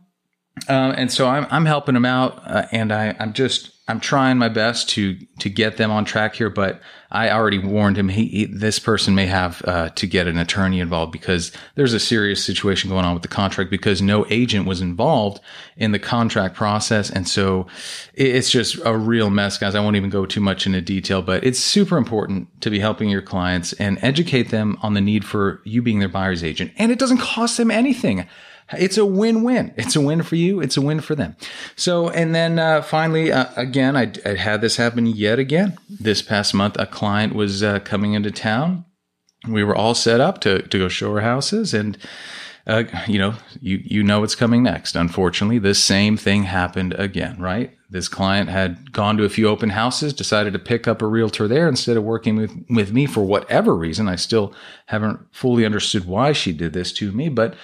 Uh, 0.69 0.93
and 0.95 1.11
so 1.11 1.27
I'm, 1.27 1.45
I'm 1.51 1.65
helping 1.65 1.95
them 1.95 2.05
out. 2.05 2.41
Uh, 2.45 2.65
and 2.71 2.93
I, 2.93 3.13
I'm 3.19 3.33
just, 3.33 3.71
I'm 3.89 3.99
trying 3.99 4.37
my 4.37 4.49
best 4.49 4.87
to, 4.89 5.15
to 5.39 5.49
get 5.49 5.77
them 5.77 5.89
on 5.89 6.05
track 6.05 6.35
here, 6.35 6.51
but 6.51 6.79
I 7.09 7.31
already 7.31 7.57
warned 7.57 7.97
him. 7.97 8.07
He, 8.07 8.27
he 8.27 8.45
this 8.45 8.77
person 8.77 9.15
may 9.15 9.25
have 9.25 9.63
uh, 9.65 9.89
to 9.89 10.05
get 10.05 10.27
an 10.27 10.37
attorney 10.37 10.79
involved 10.79 11.11
because 11.11 11.51
there's 11.73 11.93
a 11.93 11.99
serious 11.99 12.45
situation 12.45 12.91
going 12.91 13.03
on 13.03 13.15
with 13.15 13.23
the 13.23 13.29
contract 13.29 13.71
because 13.71 13.99
no 13.99 14.27
agent 14.29 14.67
was 14.67 14.79
involved 14.79 15.41
in 15.75 15.91
the 15.91 15.97
contract 15.97 16.53
process, 16.53 17.09
and 17.09 17.27
so 17.27 17.65
it's 18.13 18.51
just 18.51 18.77
a 18.85 18.95
real 18.95 19.31
mess, 19.31 19.57
guys. 19.57 19.73
I 19.73 19.79
won't 19.79 19.95
even 19.95 20.11
go 20.11 20.27
too 20.27 20.41
much 20.41 20.67
into 20.67 20.81
detail, 20.81 21.23
but 21.23 21.43
it's 21.43 21.59
super 21.59 21.97
important 21.97 22.61
to 22.61 22.69
be 22.69 22.77
helping 22.77 23.09
your 23.09 23.23
clients 23.23 23.73
and 23.73 23.97
educate 24.03 24.51
them 24.51 24.77
on 24.83 24.93
the 24.93 25.01
need 25.01 25.25
for 25.25 25.61
you 25.63 25.81
being 25.81 25.97
their 25.97 26.09
buyer's 26.09 26.43
agent, 26.43 26.71
and 26.77 26.91
it 26.91 26.99
doesn't 26.99 27.17
cost 27.17 27.57
them 27.57 27.71
anything. 27.71 28.27
It's 28.77 28.97
a 28.97 29.05
win-win. 29.05 29.73
It's 29.77 29.95
a 29.95 30.01
win 30.01 30.21
for 30.23 30.35
you. 30.35 30.59
It's 30.61 30.77
a 30.77 30.81
win 30.81 30.99
for 31.01 31.15
them. 31.15 31.35
So, 31.75 32.09
and 32.09 32.35
then 32.35 32.59
uh, 32.59 32.81
finally, 32.81 33.31
uh, 33.31 33.47
again, 33.55 33.95
I, 33.95 34.11
I, 34.25 34.35
had 34.35 34.61
this 34.61 34.77
happen 34.77 35.05
yet 35.05 35.39
again 35.39 35.77
this 35.89 36.21
past 36.21 36.53
month. 36.53 36.77
A 36.77 36.85
client 36.85 37.33
was 37.33 37.63
uh, 37.63 37.79
coming 37.79 38.13
into 38.13 38.31
town. 38.31 38.85
We 39.47 39.63
were 39.63 39.75
all 39.75 39.95
set 39.95 40.19
up 40.19 40.41
to 40.41 40.61
to 40.61 40.77
go 40.77 40.89
show 40.89 41.17
houses, 41.19 41.73
and 41.73 41.97
uh, 42.67 42.83
you 43.07 43.17
know, 43.17 43.35
you 43.61 43.81
you 43.83 44.03
know 44.03 44.19
what's 44.19 44.35
coming 44.35 44.63
next. 44.63 44.95
Unfortunately, 44.95 45.59
the 45.59 45.73
same 45.73 46.17
thing 46.17 46.43
happened 46.43 46.93
again. 46.93 47.39
Right? 47.39 47.73
This 47.89 48.07
client 48.07 48.49
had 48.49 48.91
gone 48.91 49.17
to 49.17 49.23
a 49.23 49.29
few 49.29 49.47
open 49.47 49.69
houses, 49.69 50.13
decided 50.13 50.53
to 50.53 50.59
pick 50.59 50.87
up 50.87 51.01
a 51.01 51.07
realtor 51.07 51.47
there 51.47 51.67
instead 51.67 51.97
of 51.97 52.03
working 52.03 52.35
with, 52.35 52.51
with 52.69 52.91
me 52.93 53.07
for 53.07 53.23
whatever 53.23 53.75
reason. 53.75 54.07
I 54.07 54.15
still 54.15 54.53
haven't 54.85 55.19
fully 55.31 55.65
understood 55.65 56.05
why 56.05 56.33
she 56.33 56.53
did 56.53 56.73
this 56.73 56.93
to 56.93 57.11
me, 57.11 57.29
but 57.29 57.55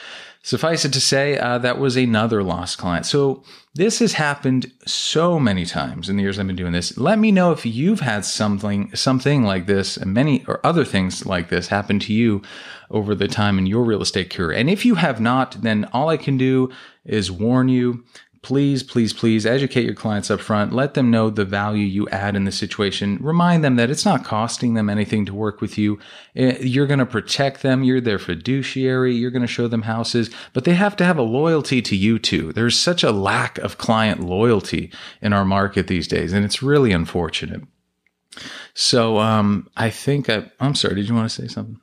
Suffice 0.45 0.85
it 0.85 0.93
to 0.93 1.01
say, 1.01 1.39
uh, 1.39 1.57
that 1.57 1.79
was 1.79 1.95
another 1.95 2.43
lost 2.43 2.77
client. 2.77 3.07
So 3.07 3.41
this 3.73 3.97
has 3.97 4.13
happened 4.13 4.71
so 4.85 5.39
many 5.39 5.65
times 5.65 6.07
in 6.07 6.17
the 6.17 6.21
years 6.21 6.37
I've 6.37 6.45
been 6.45 6.55
doing 6.55 6.71
this. 6.71 6.99
Let 6.99 7.17
me 7.17 7.31
know 7.31 7.51
if 7.51 7.65
you've 7.65 8.01
had 8.01 8.25
something, 8.25 8.95
something 8.95 9.41
like 9.41 9.65
this, 9.65 9.97
and 9.97 10.13
many 10.13 10.45
or 10.47 10.63
other 10.63 10.85
things 10.85 11.25
like 11.25 11.49
this 11.49 11.69
happen 11.69 11.97
to 12.01 12.13
you 12.13 12.43
over 12.91 13.15
the 13.15 13.27
time 13.27 13.57
in 13.57 13.65
your 13.65 13.83
real 13.83 14.03
estate 14.03 14.29
career. 14.29 14.51
And 14.51 14.69
if 14.69 14.85
you 14.85 14.93
have 14.93 15.19
not, 15.19 15.63
then 15.63 15.89
all 15.93 16.09
I 16.09 16.17
can 16.17 16.37
do 16.37 16.71
is 17.05 17.31
warn 17.31 17.67
you 17.67 18.03
please, 18.45 18.83
please, 18.83 19.11
please 19.11 19.43
educate 19.43 19.85
your 19.85 19.95
clients 19.95 20.29
up 20.29 20.39
front. 20.39 20.71
Let 20.71 20.93
them 20.93 21.09
know 21.09 21.31
the 21.31 21.43
value 21.43 21.83
you 21.83 22.07
add 22.09 22.35
in 22.35 22.43
the 22.43 22.51
situation. 22.51 23.17
Remind 23.19 23.63
them 23.63 23.75
that 23.77 23.89
it's 23.89 24.05
not 24.05 24.23
costing 24.23 24.75
them 24.75 24.87
anything 24.87 25.25
to 25.25 25.33
work 25.33 25.61
with 25.61 25.79
you. 25.79 25.97
Eh, 26.35 26.59
you're 26.61 26.85
going 26.85 26.99
to 26.99 27.07
protect 27.07 27.63
them. 27.63 27.83
You're 27.83 27.99
their 27.99 28.19
fiduciary. 28.19 29.15
You're 29.15 29.31
going 29.31 29.41
to 29.41 29.47
show 29.47 29.67
them 29.67 29.81
houses, 29.81 30.29
but 30.53 30.63
they 30.63 30.75
have 30.75 30.95
to 30.97 31.03
have 31.03 31.17
a 31.17 31.23
loyalty 31.23 31.81
to 31.81 31.95
you 31.95 32.19
too. 32.19 32.53
There's 32.53 32.77
such 32.77 33.03
a 33.03 33.11
lack 33.11 33.57
of 33.57 33.79
client 33.79 34.19
loyalty 34.19 34.91
in 35.23 35.33
our 35.33 35.43
market 35.43 35.87
these 35.87 36.07
days, 36.07 36.31
and 36.31 36.45
it's 36.45 36.61
really 36.61 36.91
unfortunate. 36.91 37.63
So, 38.75 39.17
um, 39.17 39.67
I 39.75 39.89
think 39.89 40.29
I, 40.29 40.51
I'm 40.59 40.75
sorry. 40.75 40.93
Did 40.93 41.09
you 41.09 41.15
want 41.15 41.31
to 41.31 41.41
say 41.41 41.47
something? 41.47 41.79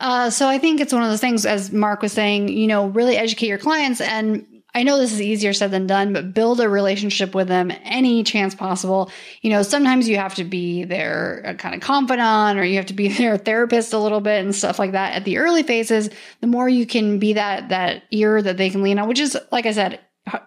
Uh, 0.00 0.30
so 0.30 0.48
I 0.48 0.58
think 0.58 0.80
it's 0.80 0.92
one 0.92 1.04
of 1.04 1.08
those 1.10 1.20
things, 1.20 1.46
as 1.46 1.72
Mark 1.72 2.02
was 2.02 2.12
saying, 2.12 2.48
you 2.48 2.66
know, 2.66 2.88
really 2.88 3.16
educate 3.16 3.46
your 3.46 3.58
clients 3.58 4.00
and 4.00 4.44
I 4.74 4.82
know 4.82 4.98
this 4.98 5.12
is 5.12 5.22
easier 5.22 5.52
said 5.52 5.70
than 5.70 5.86
done, 5.86 6.12
but 6.12 6.34
build 6.34 6.60
a 6.60 6.68
relationship 6.68 7.34
with 7.34 7.48
them 7.48 7.72
any 7.84 8.22
chance 8.22 8.54
possible. 8.54 9.10
You 9.40 9.50
know, 9.50 9.62
sometimes 9.62 10.08
you 10.08 10.16
have 10.16 10.34
to 10.36 10.44
be 10.44 10.84
their 10.84 11.42
uh, 11.44 11.54
kind 11.54 11.74
of 11.74 11.80
confidant 11.80 12.58
or 12.58 12.64
you 12.64 12.76
have 12.76 12.86
to 12.86 12.94
be 12.94 13.08
their 13.18 13.38
therapist 13.38 13.92
a 13.92 13.98
little 13.98 14.20
bit 14.20 14.44
and 14.44 14.54
stuff 14.54 14.78
like 14.78 14.92
that 14.92 15.14
at 15.14 15.24
the 15.24 15.38
early 15.38 15.62
phases. 15.62 16.10
The 16.40 16.46
more 16.46 16.68
you 16.68 16.86
can 16.86 17.18
be 17.18 17.32
that 17.32 17.70
that 17.70 18.02
ear 18.10 18.40
that 18.42 18.58
they 18.58 18.68
can 18.70 18.82
lean 18.82 18.98
on, 18.98 19.08
which 19.08 19.20
is 19.20 19.36
like 19.50 19.66
I 19.66 19.72
said, 19.72 20.00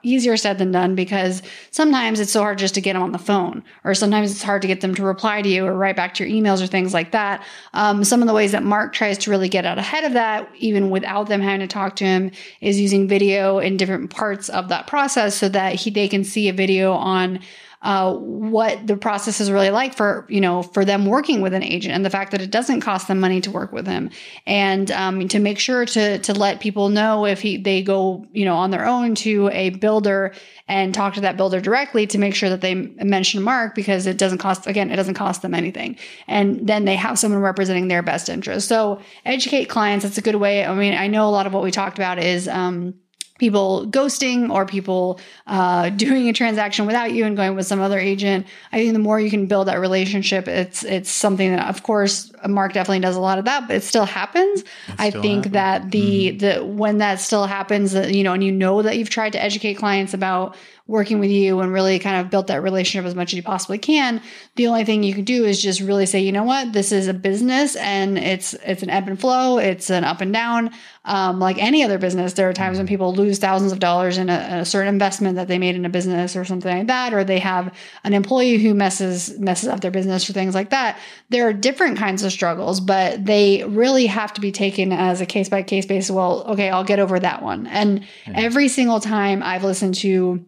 easier 0.03 0.37
said 0.37 0.57
than 0.57 0.71
done 0.71 0.95
because 0.95 1.41
sometimes 1.71 2.19
it's 2.19 2.31
so 2.31 2.41
hard 2.41 2.57
just 2.57 2.73
to 2.75 2.81
get 2.81 2.93
them 2.93 3.01
on 3.03 3.11
the 3.11 3.17
phone, 3.17 3.63
or 3.83 3.93
sometimes 3.93 4.31
it's 4.31 4.43
hard 4.43 4.61
to 4.61 4.67
get 4.67 4.81
them 4.81 4.95
to 4.95 5.03
reply 5.03 5.41
to 5.41 5.49
you 5.49 5.65
or 5.65 5.73
write 5.73 5.95
back 5.95 6.13
to 6.15 6.25
your 6.25 6.41
emails 6.41 6.61
or 6.61 6.67
things 6.67 6.93
like 6.93 7.11
that. 7.11 7.45
Um, 7.73 8.03
some 8.03 8.21
of 8.21 8.27
the 8.27 8.33
ways 8.33 8.51
that 8.51 8.63
Mark 8.63 8.93
tries 8.93 9.17
to 9.19 9.31
really 9.31 9.49
get 9.49 9.65
out 9.65 9.77
ahead 9.77 10.03
of 10.03 10.13
that, 10.13 10.49
even 10.57 10.89
without 10.89 11.27
them 11.27 11.41
having 11.41 11.61
to 11.61 11.67
talk 11.67 11.95
to 11.97 12.05
him, 12.05 12.31
is 12.61 12.79
using 12.79 13.07
video 13.07 13.59
in 13.59 13.77
different 13.77 14.09
parts 14.09 14.49
of 14.49 14.69
that 14.69 14.87
process 14.87 15.35
so 15.35 15.49
that 15.49 15.75
he, 15.75 15.89
they 15.89 16.07
can 16.07 16.23
see 16.23 16.49
a 16.49 16.53
video 16.53 16.93
on 16.93 17.39
uh, 17.83 18.13
what 18.13 18.85
the 18.85 18.95
process 18.95 19.41
is 19.41 19.51
really 19.51 19.71
like 19.71 19.95
for 19.95 20.27
you 20.29 20.39
know 20.39 20.61
for 20.61 20.85
them 20.85 21.07
working 21.07 21.41
with 21.41 21.51
an 21.53 21.63
agent 21.63 21.95
and 21.95 22.05
the 22.05 22.11
fact 22.11 22.31
that 22.31 22.39
it 22.39 22.51
doesn't 22.51 22.81
cost 22.81 23.07
them 23.07 23.19
money 23.19 23.41
to 23.41 23.49
work 23.49 23.71
with 23.71 23.87
him. 23.87 24.11
And 24.45 24.91
um, 24.91 25.27
to 25.29 25.39
make 25.39 25.57
sure 25.57 25.85
to 25.85 26.19
to 26.19 26.33
let 26.33 26.59
people 26.59 26.89
know 26.89 27.25
if 27.25 27.41
he 27.41 27.57
they 27.57 27.81
go 27.81 28.25
you 28.33 28.45
know 28.45 28.55
on 28.55 28.69
their 28.69 28.85
own 28.85 29.15
to 29.15 29.49
a 29.51 29.71
builder 29.71 30.33
and 30.67 30.93
talk 30.93 31.15
to 31.15 31.21
that 31.21 31.37
builder 31.37 31.59
directly 31.59 32.05
to 32.07 32.19
make 32.19 32.35
sure 32.35 32.49
that 32.49 32.61
they 32.61 32.75
mention 32.75 33.41
Mark 33.41 33.73
because 33.73 34.05
it 34.05 34.17
doesn't 34.17 34.37
cost 34.37 34.67
again 34.67 34.91
it 34.91 34.95
doesn't 34.95 35.15
cost 35.15 35.41
them 35.41 35.55
anything. 35.55 35.97
And 36.27 36.67
then 36.67 36.85
they 36.85 36.95
have 36.97 37.17
someone 37.17 37.41
representing 37.41 37.87
their 37.87 38.03
best 38.03 38.29
interest. 38.29 38.67
So 38.67 39.01
educate 39.25 39.65
clients 39.65 40.05
that's 40.05 40.19
a 40.19 40.21
good 40.21 40.35
way. 40.35 40.63
I 40.63 40.75
mean 40.75 40.93
I 40.93 41.07
know 41.07 41.27
a 41.27 41.31
lot 41.31 41.47
of 41.47 41.53
what 41.53 41.63
we 41.63 41.71
talked 41.71 41.97
about 41.97 42.19
is 42.19 42.47
um, 42.47 42.93
people 43.41 43.87
ghosting 43.87 44.51
or 44.51 44.67
people 44.67 45.19
uh, 45.47 45.89
doing 46.05 46.29
a 46.29 46.33
transaction 46.33 46.85
without 46.85 47.11
you 47.11 47.25
and 47.25 47.35
going 47.35 47.55
with 47.55 47.65
some 47.65 47.81
other 47.81 47.99
agent. 47.99 48.45
I 48.71 48.77
think 48.77 48.93
the 48.93 48.99
more 48.99 49.19
you 49.19 49.31
can 49.31 49.47
build 49.47 49.67
that 49.67 49.79
relationship, 49.79 50.47
it's 50.47 50.83
it's 50.83 51.09
something 51.09 51.55
that, 51.55 51.67
of 51.67 51.81
course, 51.83 52.30
Mark 52.47 52.73
definitely 52.73 52.99
does 52.99 53.15
a 53.15 53.19
lot 53.19 53.39
of 53.39 53.45
that, 53.45 53.67
but 53.67 53.77
it 53.77 53.83
still 53.83 54.05
happens. 54.05 54.61
It 54.61 54.67
I 54.97 55.11
think 55.11 55.45
happens. 55.45 55.53
that 55.53 55.91
the 55.91 56.29
mm-hmm. 56.29 56.37
the 56.37 56.65
when 56.65 56.99
that 56.99 57.19
still 57.19 57.45
happens, 57.45 57.93
you 57.93 58.23
know, 58.23 58.33
and 58.33 58.43
you 58.43 58.51
know 58.51 58.81
that 58.81 58.97
you've 58.97 59.09
tried 59.09 59.33
to 59.33 59.41
educate 59.41 59.75
clients 59.75 60.13
about 60.13 60.55
working 60.91 61.19
with 61.19 61.31
you 61.31 61.59
and 61.61 61.71
really 61.71 61.99
kind 61.99 62.19
of 62.19 62.29
built 62.29 62.47
that 62.47 62.61
relationship 62.61 63.07
as 63.07 63.15
much 63.15 63.31
as 63.31 63.37
you 63.37 63.43
possibly 63.43 63.77
can 63.77 64.21
the 64.55 64.67
only 64.67 64.83
thing 64.83 65.03
you 65.03 65.13
can 65.13 65.23
do 65.23 65.45
is 65.45 65.61
just 65.61 65.79
really 65.79 66.05
say 66.05 66.19
you 66.19 66.33
know 66.33 66.43
what 66.43 66.73
this 66.73 66.91
is 66.91 67.07
a 67.07 67.13
business 67.13 67.77
and 67.77 68.17
it's 68.17 68.53
it's 68.65 68.83
an 68.83 68.89
ebb 68.89 69.07
and 69.07 69.19
flow 69.19 69.57
it's 69.57 69.89
an 69.89 70.03
up 70.03 70.19
and 70.19 70.33
down 70.33 70.69
um, 71.05 71.39
like 71.39 71.57
any 71.57 71.83
other 71.83 71.97
business 71.97 72.33
there 72.33 72.49
are 72.49 72.53
times 72.53 72.77
when 72.77 72.87
people 72.87 73.13
lose 73.13 73.39
thousands 73.39 73.71
of 73.71 73.79
dollars 73.79 74.17
in 74.17 74.29
a, 74.29 74.59
a, 74.61 74.65
certain 74.65 74.93
investment 74.93 75.37
that 75.37 75.47
they 75.47 75.57
made 75.57 75.75
in 75.75 75.85
a 75.85 75.89
business 75.89 76.35
or 76.35 76.45
something 76.45 76.79
like 76.79 76.87
that 76.87 77.13
or 77.13 77.23
they 77.23 77.39
have 77.39 77.73
an 78.03 78.13
employee 78.13 78.57
who 78.57 78.73
messes 78.73 79.39
messes 79.39 79.69
up 79.69 79.79
their 79.79 79.91
business 79.91 80.29
or 80.29 80.33
things 80.33 80.53
like 80.53 80.71
that 80.71 80.99
there 81.29 81.47
are 81.47 81.53
different 81.53 81.97
kinds 81.97 82.23
of 82.23 82.30
struggles 82.31 82.79
but 82.79 83.23
they 83.23 83.63
really 83.65 84.07
have 84.07 84.33
to 84.33 84.41
be 84.41 84.51
taken 84.51 84.91
as 84.91 85.21
a 85.21 85.25
case 85.25 85.49
by 85.49 85.61
case 85.61 85.85
basis 85.85 86.09
well 86.09 86.43
okay 86.47 86.69
i'll 86.69 86.83
get 86.83 86.99
over 86.99 87.19
that 87.19 87.43
one 87.43 87.67
and 87.67 88.05
every 88.33 88.67
single 88.67 88.99
time 88.99 89.43
i've 89.43 89.63
listened 89.63 89.93
to 89.93 90.43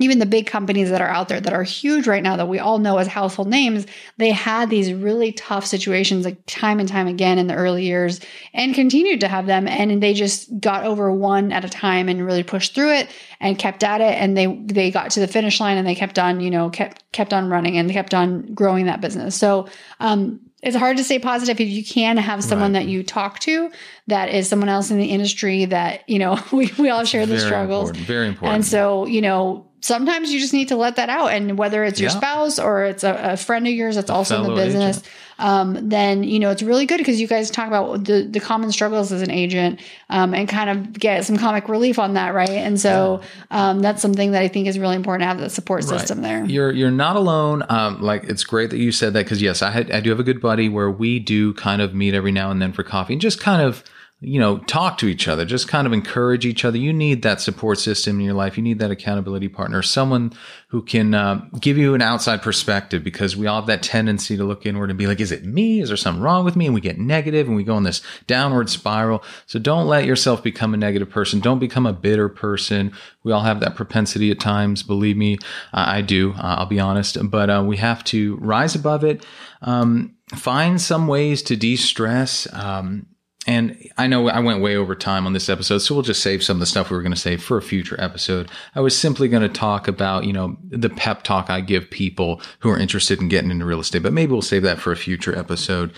even 0.00 0.18
the 0.18 0.26
big 0.26 0.46
companies 0.46 0.90
that 0.90 1.02
are 1.02 1.08
out 1.08 1.28
there 1.28 1.40
that 1.40 1.52
are 1.52 1.62
huge 1.62 2.06
right 2.06 2.22
now 2.22 2.36
that 2.36 2.48
we 2.48 2.58
all 2.58 2.78
know 2.78 2.96
as 2.96 3.06
household 3.06 3.48
names, 3.48 3.86
they 4.16 4.30
had 4.30 4.70
these 4.70 4.92
really 4.92 5.30
tough 5.32 5.66
situations 5.66 6.24
like 6.24 6.38
time 6.46 6.80
and 6.80 6.88
time 6.88 7.06
again 7.06 7.38
in 7.38 7.46
the 7.46 7.54
early 7.54 7.84
years 7.84 8.20
and 8.54 8.74
continued 8.74 9.20
to 9.20 9.28
have 9.28 9.46
them. 9.46 9.68
And 9.68 10.02
they 10.02 10.14
just 10.14 10.58
got 10.58 10.84
over 10.84 11.12
one 11.12 11.52
at 11.52 11.64
a 11.64 11.68
time 11.68 12.08
and 12.08 12.24
really 12.24 12.42
pushed 12.42 12.74
through 12.74 12.92
it 12.94 13.10
and 13.40 13.58
kept 13.58 13.84
at 13.84 14.00
it. 14.00 14.14
And 14.14 14.36
they, 14.36 14.46
they 14.46 14.90
got 14.90 15.10
to 15.12 15.20
the 15.20 15.28
finish 15.28 15.60
line 15.60 15.76
and 15.76 15.86
they 15.86 15.94
kept 15.94 16.18
on, 16.18 16.40
you 16.40 16.50
know, 16.50 16.70
kept, 16.70 17.04
kept 17.12 17.34
on 17.34 17.50
running 17.50 17.76
and 17.76 17.90
kept 17.90 18.14
on 18.14 18.54
growing 18.54 18.86
that 18.86 19.02
business. 19.02 19.36
So, 19.36 19.68
um, 20.00 20.40
it's 20.62 20.76
hard 20.76 20.96
to 20.96 21.04
stay 21.04 21.18
positive 21.18 21.60
if 21.60 21.68
you 21.68 21.84
can 21.84 22.16
have 22.16 22.44
someone 22.44 22.72
right. 22.72 22.80
that 22.80 22.88
you 22.88 23.02
talk 23.02 23.38
to 23.40 23.70
that 24.06 24.28
is 24.28 24.48
someone 24.48 24.68
else 24.68 24.90
in 24.90 24.98
the 24.98 25.06
industry 25.06 25.64
that 25.64 26.08
you 26.08 26.18
know 26.18 26.38
we, 26.52 26.70
we 26.78 26.90
all 26.90 27.04
share 27.04 27.26
the 27.26 27.38
struggles 27.38 27.90
important. 27.90 28.06
very 28.06 28.28
important 28.28 28.54
and 28.54 28.64
so 28.64 29.06
you 29.06 29.20
know 29.20 29.66
sometimes 29.80 30.32
you 30.32 30.38
just 30.38 30.52
need 30.52 30.68
to 30.68 30.76
let 30.76 30.96
that 30.96 31.08
out. 31.08 31.32
And 31.32 31.56
whether 31.56 31.84
it's 31.84 32.00
your 32.00 32.10
yeah. 32.10 32.16
spouse 32.16 32.58
or 32.58 32.84
it's 32.84 33.04
a, 33.04 33.32
a, 33.32 33.36
friend 33.36 33.66
of 33.66 33.72
yours 33.72 33.96
that's 33.96 34.10
a 34.10 34.12
also 34.12 34.42
in 34.42 34.48
the 34.48 34.54
business, 34.54 35.02
um, 35.38 35.88
then, 35.88 36.22
you 36.22 36.38
know, 36.38 36.50
it's 36.50 36.62
really 36.62 36.84
good 36.84 36.98
because 36.98 37.20
you 37.20 37.26
guys 37.26 37.50
talk 37.50 37.66
about 37.66 38.04
the, 38.04 38.22
the 38.22 38.40
common 38.40 38.72
struggles 38.72 39.10
as 39.10 39.22
an 39.22 39.30
agent 39.30 39.80
um, 40.10 40.34
and 40.34 40.48
kind 40.48 40.68
of 40.70 40.92
get 40.92 41.24
some 41.24 41.38
comic 41.38 41.68
relief 41.68 41.98
on 41.98 42.14
that. 42.14 42.34
Right. 42.34 42.50
And 42.50 42.78
so 42.78 43.22
um, 43.50 43.80
that's 43.80 44.02
something 44.02 44.32
that 44.32 44.42
I 44.42 44.48
think 44.48 44.66
is 44.66 44.78
really 44.78 44.96
important 44.96 45.22
to 45.22 45.28
have 45.28 45.38
that 45.38 45.50
support 45.50 45.84
right. 45.84 45.98
system 45.98 46.20
there. 46.20 46.44
You're, 46.44 46.72
you're 46.72 46.90
not 46.90 47.16
alone. 47.16 47.64
Um, 47.68 48.02
like 48.02 48.24
it's 48.24 48.44
great 48.44 48.70
that 48.70 48.78
you 48.78 48.92
said 48.92 49.14
that 49.14 49.24
because 49.24 49.40
yes, 49.40 49.62
I 49.62 49.70
had, 49.70 49.90
I 49.90 50.00
do 50.00 50.10
have 50.10 50.20
a 50.20 50.24
good 50.24 50.40
buddy 50.40 50.68
where 50.68 50.90
we 50.90 51.18
do 51.18 51.54
kind 51.54 51.80
of 51.80 51.94
meet 51.94 52.14
every 52.14 52.32
now 52.32 52.50
and 52.50 52.60
then 52.60 52.72
for 52.72 52.82
coffee 52.82 53.14
and 53.14 53.22
just 53.22 53.40
kind 53.40 53.62
of, 53.62 53.82
you 54.22 54.38
know, 54.38 54.58
talk 54.58 54.98
to 54.98 55.06
each 55.06 55.28
other, 55.28 55.46
just 55.46 55.66
kind 55.66 55.86
of 55.86 55.94
encourage 55.94 56.44
each 56.44 56.62
other. 56.62 56.76
You 56.76 56.92
need 56.92 57.22
that 57.22 57.40
support 57.40 57.78
system 57.78 58.20
in 58.20 58.26
your 58.26 58.34
life. 58.34 58.58
You 58.58 58.62
need 58.62 58.78
that 58.80 58.90
accountability 58.90 59.48
partner, 59.48 59.80
someone 59.80 60.34
who 60.68 60.82
can 60.82 61.14
uh, 61.14 61.46
give 61.58 61.78
you 61.78 61.94
an 61.94 62.02
outside 62.02 62.42
perspective 62.42 63.02
because 63.02 63.34
we 63.34 63.46
all 63.46 63.60
have 63.60 63.66
that 63.68 63.82
tendency 63.82 64.36
to 64.36 64.44
look 64.44 64.66
inward 64.66 64.90
and 64.90 64.98
be 64.98 65.06
like, 65.06 65.20
is 65.20 65.32
it 65.32 65.46
me? 65.46 65.80
Is 65.80 65.88
there 65.88 65.96
something 65.96 66.22
wrong 66.22 66.44
with 66.44 66.54
me? 66.54 66.66
And 66.66 66.74
we 66.74 66.82
get 66.82 66.98
negative 66.98 67.46
and 67.46 67.56
we 67.56 67.64
go 67.64 67.78
in 67.78 67.84
this 67.84 68.02
downward 68.26 68.68
spiral. 68.68 69.24
So 69.46 69.58
don't 69.58 69.86
let 69.86 70.04
yourself 70.04 70.42
become 70.42 70.74
a 70.74 70.76
negative 70.76 71.08
person. 71.08 71.40
Don't 71.40 71.58
become 71.58 71.86
a 71.86 71.92
bitter 71.94 72.28
person. 72.28 72.92
We 73.24 73.32
all 73.32 73.42
have 73.42 73.60
that 73.60 73.74
propensity 73.74 74.30
at 74.30 74.38
times. 74.38 74.82
Believe 74.82 75.16
me, 75.16 75.38
I 75.72 76.02
do. 76.02 76.34
I'll 76.36 76.66
be 76.66 76.78
honest, 76.78 77.16
but 77.30 77.48
uh, 77.48 77.64
we 77.66 77.78
have 77.78 78.04
to 78.04 78.36
rise 78.36 78.74
above 78.74 79.02
it. 79.02 79.24
Um, 79.62 80.16
find 80.36 80.78
some 80.78 81.06
ways 81.06 81.42
to 81.44 81.56
de-stress. 81.56 82.52
Um, 82.52 83.06
and 83.46 83.90
I 83.96 84.06
know 84.06 84.28
I 84.28 84.40
went 84.40 84.60
way 84.60 84.76
over 84.76 84.94
time 84.94 85.26
on 85.26 85.32
this 85.32 85.48
episode, 85.48 85.78
so 85.78 85.94
we'll 85.94 86.02
just 86.02 86.22
save 86.22 86.42
some 86.42 86.56
of 86.56 86.60
the 86.60 86.66
stuff 86.66 86.90
we 86.90 86.96
were 86.96 87.02
going 87.02 87.14
to 87.14 87.18
save 87.18 87.42
for 87.42 87.56
a 87.56 87.62
future 87.62 87.98
episode. 87.98 88.50
I 88.74 88.80
was 88.80 88.96
simply 88.96 89.28
going 89.28 89.42
to 89.42 89.48
talk 89.48 89.88
about, 89.88 90.24
you 90.24 90.32
know, 90.34 90.58
the 90.68 90.90
pep 90.90 91.22
talk 91.22 91.48
I 91.48 91.62
give 91.62 91.88
people 91.88 92.42
who 92.58 92.68
are 92.68 92.78
interested 92.78 93.18
in 93.18 93.28
getting 93.28 93.50
into 93.50 93.64
real 93.64 93.80
estate, 93.80 94.02
but 94.02 94.12
maybe 94.12 94.32
we'll 94.32 94.42
save 94.42 94.62
that 94.64 94.78
for 94.78 94.92
a 94.92 94.96
future 94.96 95.36
episode. 95.36 95.92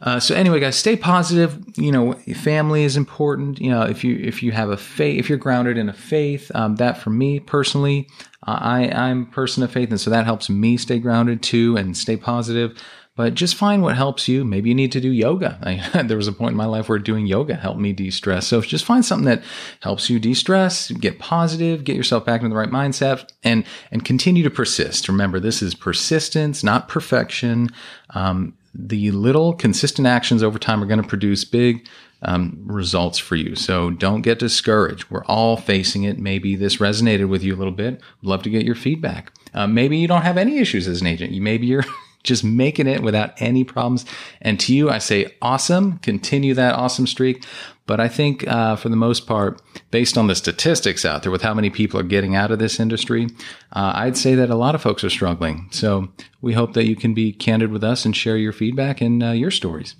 Uh, 0.00 0.18
so 0.18 0.34
anyway, 0.34 0.58
guys, 0.58 0.76
stay 0.76 0.96
positive. 0.96 1.62
You 1.76 1.92
know, 1.92 2.14
family 2.34 2.84
is 2.84 2.96
important. 2.96 3.60
You 3.60 3.70
know, 3.70 3.82
if 3.82 4.02
you 4.02 4.16
if 4.16 4.42
you 4.42 4.52
have 4.52 4.70
a 4.70 4.76
faith, 4.78 5.18
if 5.18 5.28
you're 5.28 5.38
grounded 5.38 5.76
in 5.76 5.90
a 5.90 5.94
faith, 5.94 6.50
um, 6.54 6.76
that 6.76 6.96
for 6.98 7.10
me 7.10 7.40
personally, 7.40 8.08
I 8.42 8.88
I'm 8.88 9.24
a 9.24 9.26
person 9.26 9.62
of 9.62 9.70
faith, 9.70 9.90
and 9.90 10.00
so 10.00 10.10
that 10.10 10.24
helps 10.24 10.48
me 10.48 10.78
stay 10.78 10.98
grounded 10.98 11.42
too 11.42 11.76
and 11.76 11.96
stay 11.96 12.16
positive 12.16 12.82
but 13.16 13.34
just 13.34 13.56
find 13.56 13.82
what 13.82 13.96
helps 13.96 14.28
you. 14.28 14.44
Maybe 14.44 14.68
you 14.68 14.74
need 14.74 14.92
to 14.92 15.00
do 15.00 15.10
yoga. 15.10 15.58
I, 15.62 16.02
there 16.02 16.16
was 16.16 16.28
a 16.28 16.32
point 16.32 16.52
in 16.52 16.56
my 16.56 16.66
life 16.66 16.88
where 16.88 16.98
doing 16.98 17.26
yoga 17.26 17.54
helped 17.54 17.80
me 17.80 17.92
de 17.92 18.10
stress. 18.10 18.46
So 18.46 18.60
just 18.60 18.84
find 18.84 19.04
something 19.04 19.26
that 19.26 19.42
helps 19.80 20.08
you 20.08 20.20
de 20.20 20.34
stress, 20.34 20.90
get 20.92 21.18
positive, 21.18 21.82
get 21.84 21.96
yourself 21.96 22.24
back 22.24 22.42
into 22.42 22.50
the 22.50 22.58
right 22.58 22.70
mindset, 22.70 23.30
and 23.42 23.64
and 23.90 24.04
continue 24.04 24.42
to 24.44 24.50
persist. 24.50 25.08
Remember, 25.08 25.40
this 25.40 25.62
is 25.62 25.74
persistence, 25.74 26.62
not 26.62 26.88
perfection. 26.88 27.70
Um, 28.10 28.54
the 28.78 29.10
little 29.10 29.54
consistent 29.54 30.06
actions 30.06 30.42
over 30.42 30.58
time 30.58 30.82
are 30.82 30.86
going 30.86 31.00
to 31.00 31.08
produce 31.08 31.44
big 31.44 31.88
um, 32.22 32.58
results 32.64 33.18
for 33.18 33.36
you. 33.36 33.54
So 33.54 33.90
don't 33.90 34.22
get 34.22 34.38
discouraged. 34.38 35.10
We're 35.10 35.24
all 35.24 35.56
facing 35.56 36.04
it. 36.04 36.18
Maybe 36.18 36.56
this 36.56 36.76
resonated 36.76 37.28
with 37.28 37.42
you 37.42 37.54
a 37.54 37.56
little 37.56 37.72
bit. 37.72 38.02
love 38.22 38.42
to 38.42 38.50
get 38.50 38.64
your 38.64 38.74
feedback. 38.74 39.32
Uh, 39.54 39.66
maybe 39.66 39.96
you 39.96 40.08
don't 40.08 40.22
have 40.22 40.36
any 40.36 40.58
issues 40.58 40.88
as 40.88 41.00
an 41.00 41.06
agent. 41.06 41.32
You 41.32 41.40
maybe 41.40 41.66
you're 41.66 41.84
just 42.26 42.44
making 42.44 42.86
it 42.86 43.02
without 43.02 43.32
any 43.40 43.64
problems. 43.64 44.04
And 44.42 44.60
to 44.60 44.74
you, 44.74 44.90
I 44.90 44.98
say 44.98 45.34
awesome. 45.40 45.98
Continue 45.98 46.54
that 46.54 46.74
awesome 46.74 47.06
streak. 47.06 47.44
But 47.86 48.00
I 48.00 48.08
think 48.08 48.46
uh, 48.48 48.74
for 48.76 48.88
the 48.88 48.96
most 48.96 49.26
part, 49.26 49.62
based 49.90 50.18
on 50.18 50.26
the 50.26 50.34
statistics 50.34 51.04
out 51.04 51.22
there 51.22 51.30
with 51.30 51.42
how 51.42 51.54
many 51.54 51.70
people 51.70 52.00
are 52.00 52.04
getting 52.04 52.34
out 52.34 52.50
of 52.50 52.58
this 52.58 52.80
industry, 52.80 53.28
uh, 53.72 53.92
I'd 53.94 54.16
say 54.16 54.34
that 54.34 54.50
a 54.50 54.56
lot 54.56 54.74
of 54.74 54.82
folks 54.82 55.04
are 55.04 55.10
struggling. 55.10 55.68
So 55.70 56.08
we 56.40 56.52
hope 56.54 56.72
that 56.74 56.86
you 56.86 56.96
can 56.96 57.14
be 57.14 57.32
candid 57.32 57.70
with 57.70 57.84
us 57.84 58.04
and 58.04 58.14
share 58.14 58.36
your 58.36 58.52
feedback 58.52 59.00
and 59.00 59.22
uh, 59.22 59.30
your 59.30 59.52
stories. 59.52 59.94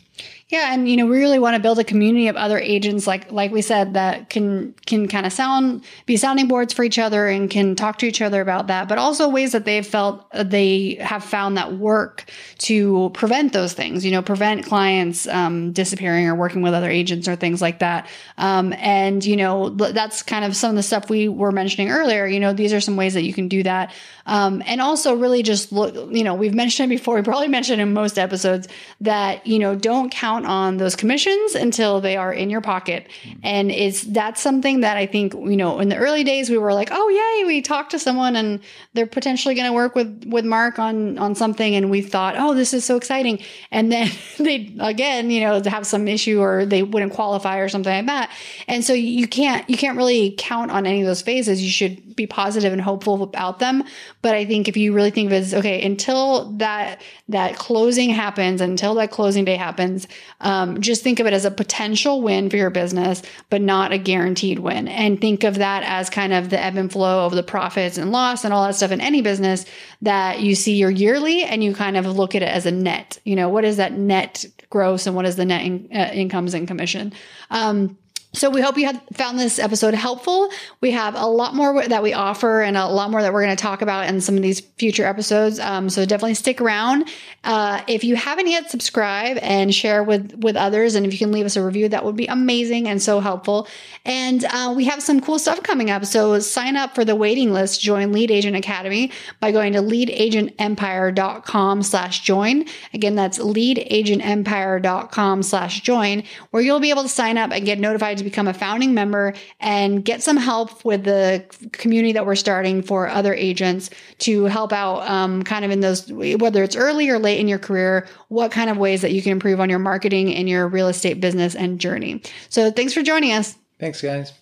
Yeah, 0.49 0.73
and 0.73 0.89
you 0.89 0.97
know, 0.97 1.07
we 1.07 1.19
really 1.19 1.41
want 1.41 1.57
to 1.57 1.61
build 1.61 1.81
a 1.81 1.85
community 1.85 2.29
of 2.29 2.37
other 2.37 2.57
agents, 2.57 3.05
like 3.05 3.33
like 3.33 3.51
we 3.51 3.63
said, 3.63 3.95
that 3.95 4.31
can 4.31 4.75
can 4.87 5.09
kind 5.09 5.27
of 5.27 5.33
sound 5.33 5.85
be 6.07 6.17
sounding 6.17 6.47
boards 6.47 6.73
for 6.73 6.85
each 6.85 7.01
other 7.01 7.27
and 7.27 7.51
can 7.51 7.75
talk 7.75 7.99
to 7.99 8.07
each 8.07 8.23
other 8.23 8.41
about 8.41 8.69
that, 8.69 8.87
but 8.87 8.97
also 8.97 9.29
ways 9.29 9.51
that 9.53 9.65
they've 9.65 9.85
felt 9.85 10.25
uh, 10.33 10.45
they 10.45 10.99
have 11.01 11.25
found 11.25 11.57
that 11.57 11.73
work 11.73 12.31
to 12.59 13.11
prevent 13.13 13.53
those 13.53 13.73
things. 13.73 14.05
You 14.05 14.13
know, 14.13 14.23
prevent 14.23 14.65
clients 14.65 15.27
um, 15.27 15.73
disappearing 15.73 16.27
or 16.27 16.35
working 16.37 16.63
with 16.63 16.75
other 16.75 16.91
agents 16.91 17.27
or 17.27 17.35
things 17.35 17.61
like 17.61 17.81
that. 17.81 18.07
Um, 18.39 18.73
and, 18.75 19.25
you 19.25 19.37
know, 19.37 19.71
that's 19.71 20.23
kind 20.23 20.45
of 20.45 20.55
some 20.55 20.71
of 20.71 20.77
the 20.77 20.83
stuff 20.83 21.09
we 21.09 21.29
were 21.29 21.53
mentioning 21.53 21.91
earlier. 21.91 22.27
You 22.27 22.41
know, 22.41 22.53
these 22.53 22.73
are 22.73 22.81
some 22.81 22.97
ways 22.97 23.15
that 23.15 23.23
you 23.23 23.33
can 23.33 23.49
do 23.49 23.63
that. 23.63 23.93
Um, 24.27 24.63
and 24.67 24.81
also 24.81 25.15
really 25.15 25.43
just 25.43 25.73
look, 25.73 25.95
you 26.13 26.25
know, 26.25 26.35
we've 26.35 26.55
mentioned 26.55 26.93
it 26.93 26.97
before, 26.97 27.15
we 27.17 27.23
probably 27.23 27.49
mentioned 27.49 27.81
in 27.81 27.93
most 27.93 28.19
episodes 28.19 28.69
that, 29.01 29.47
you 29.47 29.59
know, 29.59 29.75
don't 29.75 30.11
count 30.11 30.36
on 30.45 30.77
those 30.77 30.97
commissions 30.97 31.55
until 31.55 32.01
they 32.01 32.17
are 32.17 32.33
in 32.33 32.51
your 32.51 32.61
pocket. 32.61 33.09
And 33.43 33.71
it's, 33.71 34.03
that's 34.03 34.41
something 34.41 34.81
that 34.81 34.97
I 34.97 35.07
think, 35.07 35.33
you 35.33 35.57
know, 35.57 35.81
in 35.81 35.89
the 35.89 35.97
early 35.97 36.25
days 36.25 36.51
we 36.51 36.59
were 36.59 36.75
like, 36.75 36.89
oh, 36.93 37.09
yay, 37.09 37.47
we 37.47 37.63
talked 37.63 37.93
to 37.93 37.99
someone 37.99 38.37
and 38.37 38.61
they're 38.93 39.07
potentially 39.07 39.55
to 39.55 39.73
work 39.73 39.95
with, 39.95 40.25
with 40.27 40.45
Mark 40.45 40.79
on, 40.79 41.19
on 41.19 41.35
something. 41.35 41.75
And 41.75 41.91
we 41.91 42.03
thought, 42.03 42.35
oh, 42.37 42.55
this 42.55 42.75
is 42.75 42.85
so 42.85 42.97
exciting. 42.97 43.39
And 43.71 43.91
then 43.91 44.11
they, 44.39 44.75
again, 44.81 45.31
you 45.31 45.41
know, 45.41 45.63
have 45.65 45.87
some 45.87 46.09
issue 46.09 46.41
or 46.41 46.67
they 46.67 46.83
wouldn't 46.83 47.13
qualify 47.13 47.59
or 47.59 47.69
something 47.69 47.93
like 47.93 48.07
that. 48.07 48.31
And 48.69 48.85
so 48.85 48.93
you 48.93 49.27
can't, 49.27 49.69
you 49.71 49.77
can't 49.77 49.97
really 49.97 50.35
count 50.37 50.71
on 50.71 50.87
any 50.87 51.01
of 51.01 51.07
those 51.07 51.23
phases. 51.23 51.63
You 51.63 51.71
should 51.71 52.06
be 52.17 52.27
positive 52.27 52.73
and 52.73 52.81
hopeful 52.81 53.23
about 53.23 53.59
them. 53.59 53.85
But 54.23 54.35
I 54.35 54.45
think 54.45 54.69
if 54.69 54.77
you 54.77 54.93
really 54.93 55.11
think 55.11 55.27
of 55.27 55.33
it 55.35 55.37
as 55.37 55.55
okay, 55.55 55.85
until 55.85 56.51
that 56.53 57.01
that 57.29 57.57
closing 57.57 58.11
happens, 58.11 58.61
until 58.61 58.95
that 58.95 59.11
closing 59.11 59.45
day 59.45 59.57
happens, 59.57 60.09
um, 60.41 60.81
just 60.81 61.03
think 61.03 61.21
of 61.21 61.27
it 61.27 61.33
as 61.33 61.45
a 61.45 61.51
potential 61.51 62.23
win 62.23 62.51
for 62.51 62.57
your 62.57 62.71
business, 62.71 63.23
but 63.51 63.61
not 63.61 63.93
a 63.93 63.99
guaranteed 63.99 64.59
win. 64.59 64.89
And 64.89 65.21
think 65.21 65.45
of 65.45 65.57
that 65.57 65.83
as 65.83 66.11
kind 66.11 66.33
of 66.33 66.51
the 66.51 66.59
ebb 66.59 66.77
and 66.77 66.91
flow 66.91 67.27
of 67.27 67.33
the 67.33 67.43
profits 67.43 67.99
and 67.99 68.11
loss 68.13 68.45
and 68.45 68.53
all 68.53 68.67
that 68.67 68.75
stuff 68.75 68.91
in 68.91 69.01
any 69.01 69.23
business 69.23 69.65
that 70.03 70.41
you 70.41 70.55
see 70.55 70.77
your 70.77 70.91
yearly 70.91 71.43
and 71.43 71.63
you 71.63 71.75
kind 71.75 71.97
of 71.97 72.07
look 72.07 72.35
at 72.35 72.43
it 72.43 72.49
as 72.49 72.67
a 72.67 72.71
net. 72.71 73.19
You 73.25 73.37
know, 73.37 73.49
what 73.49 73.65
is 73.65 73.77
that 73.77 73.93
net 73.93 74.45
gross 74.71 75.07
and 75.07 75.15
what 75.15 75.27
is 75.27 75.37
the 75.37 75.45
net 75.45 75.65
in, 75.65 75.89
uh, 75.93 76.11
incomes 76.13 76.55
and 76.55 76.67
commission? 76.67 77.13
Um, 77.51 77.99
so 78.37 78.51
we 78.51 78.61
hope 78.61 78.77
you 78.77 78.87
have 78.87 79.01
found 79.15 79.39
this 79.39 79.59
episode 79.59 79.95
helpful. 79.95 80.51
We 80.83 80.91
have 80.91 81.15
a 81.15 81.27
lot 81.27 81.55
more 81.55 81.89
that 81.89 82.03
we 82.03 82.13
offer 82.13 82.61
and 82.61 82.77
a 82.77 82.87
lot 82.87 83.11
more 83.11 83.23
that 83.23 83.33
we're 83.33 83.43
going 83.43 83.57
to 83.57 83.63
talk 83.63 83.81
about 83.81 84.09
in 84.09 84.21
some 84.21 84.37
of 84.37 84.43
these 84.43 84.61
future 84.61 85.07
episodes. 85.07 85.59
Um, 85.59 85.89
so 85.89 86.05
definitely 86.05 86.35
stick 86.35 86.61
around. 86.61 87.09
Uh, 87.45 87.81
if 87.89 88.05
you 88.05 88.15
haven't 88.15 88.49
yet, 88.49 88.71
subscribe 88.71 89.39
and 89.41 89.75
share 89.75 90.03
with 90.03 90.35
with 90.43 90.57
others. 90.57 90.95
And 90.95 91.07
if 91.07 91.13
you 91.13 91.19
can 91.19 91.33
leave 91.33 91.47
us 91.47 91.57
a 91.57 91.65
review, 91.65 91.89
that 91.89 92.05
would 92.05 92.17
be 92.17 92.27
amazing 92.27 92.89
and 92.89 93.01
so 93.01 93.21
helpful. 93.21 93.69
And 94.05 94.45
uh, 94.45 94.75
we 94.77 94.85
have 94.85 95.03
some 95.03 95.21
cool 95.21 95.39
stuff 95.39 95.63
coming 95.63 95.91
up. 95.91 96.05
So 96.05 96.39
sign 96.41 96.77
up 96.77 96.95
for 96.95 97.05
the 97.05 97.17
waiting 97.17 97.53
list. 97.53 97.81
Join 97.81 98.13
Lead 98.13 98.31
Agent 98.31 98.57
Academy 98.57 99.11
by 99.41 99.51
going 99.51 99.73
to 99.73 99.81
leadagentempire.com 99.81 101.83
slash 101.83 102.21
join. 102.21 102.67
Again, 102.93 103.15
that's 103.15 103.39
leadagentempire.com 103.39 105.43
slash 105.43 105.81
join, 105.81 106.25
where 106.51 106.63
you'll 106.63 106.81
be 106.81 106.91
able 106.91 107.03
to 107.03 107.09
sign 107.09 107.39
up 107.39 107.53
and 107.53 107.65
get 107.65 107.79
notified 107.79 108.19
become 108.27 108.47
a 108.47 108.53
founding 108.53 108.93
member 108.93 109.33
and 109.61 110.05
get 110.05 110.23
some 110.23 110.37
help 110.37 110.85
with 110.85 111.05
the 111.05 111.45
community 111.73 112.13
that 112.13 112.27
we're 112.27 112.35
starting 112.35 112.83
for 112.83 113.09
other 113.09 113.33
agents 113.33 113.89
to 114.19 114.45
help 114.45 114.73
out 114.73 115.09
um, 115.09 115.43
kind 115.43 115.65
of 115.65 115.71
in 115.71 115.81
those, 115.81 116.13
whether 116.13 116.63
it's 116.63 116.77
early 116.77 117.09
or 117.09 117.19
late 117.19 117.41
in 117.41 117.49
your 117.49 117.59
career, 117.59 118.07
what 118.29 118.51
kind 118.51 118.69
of 118.69 118.77
ways 118.77 119.01
that 119.01 119.13
you 119.13 119.23
can 119.23 119.33
improve 119.33 119.61
on 119.61 119.71
your 119.71 119.79
marketing 119.79 120.35
and 120.35 120.49
your 120.49 120.69
real 120.69 120.89
estate 120.89 121.21
business 121.21 121.55
and 121.55 121.81
journey. 121.81 122.21
So 122.49 122.71
thanks 122.71 122.93
for 122.93 123.03
joining 123.03 123.33
us. 123.33 123.57
Thanks, 123.79 124.03
guys. 124.03 124.33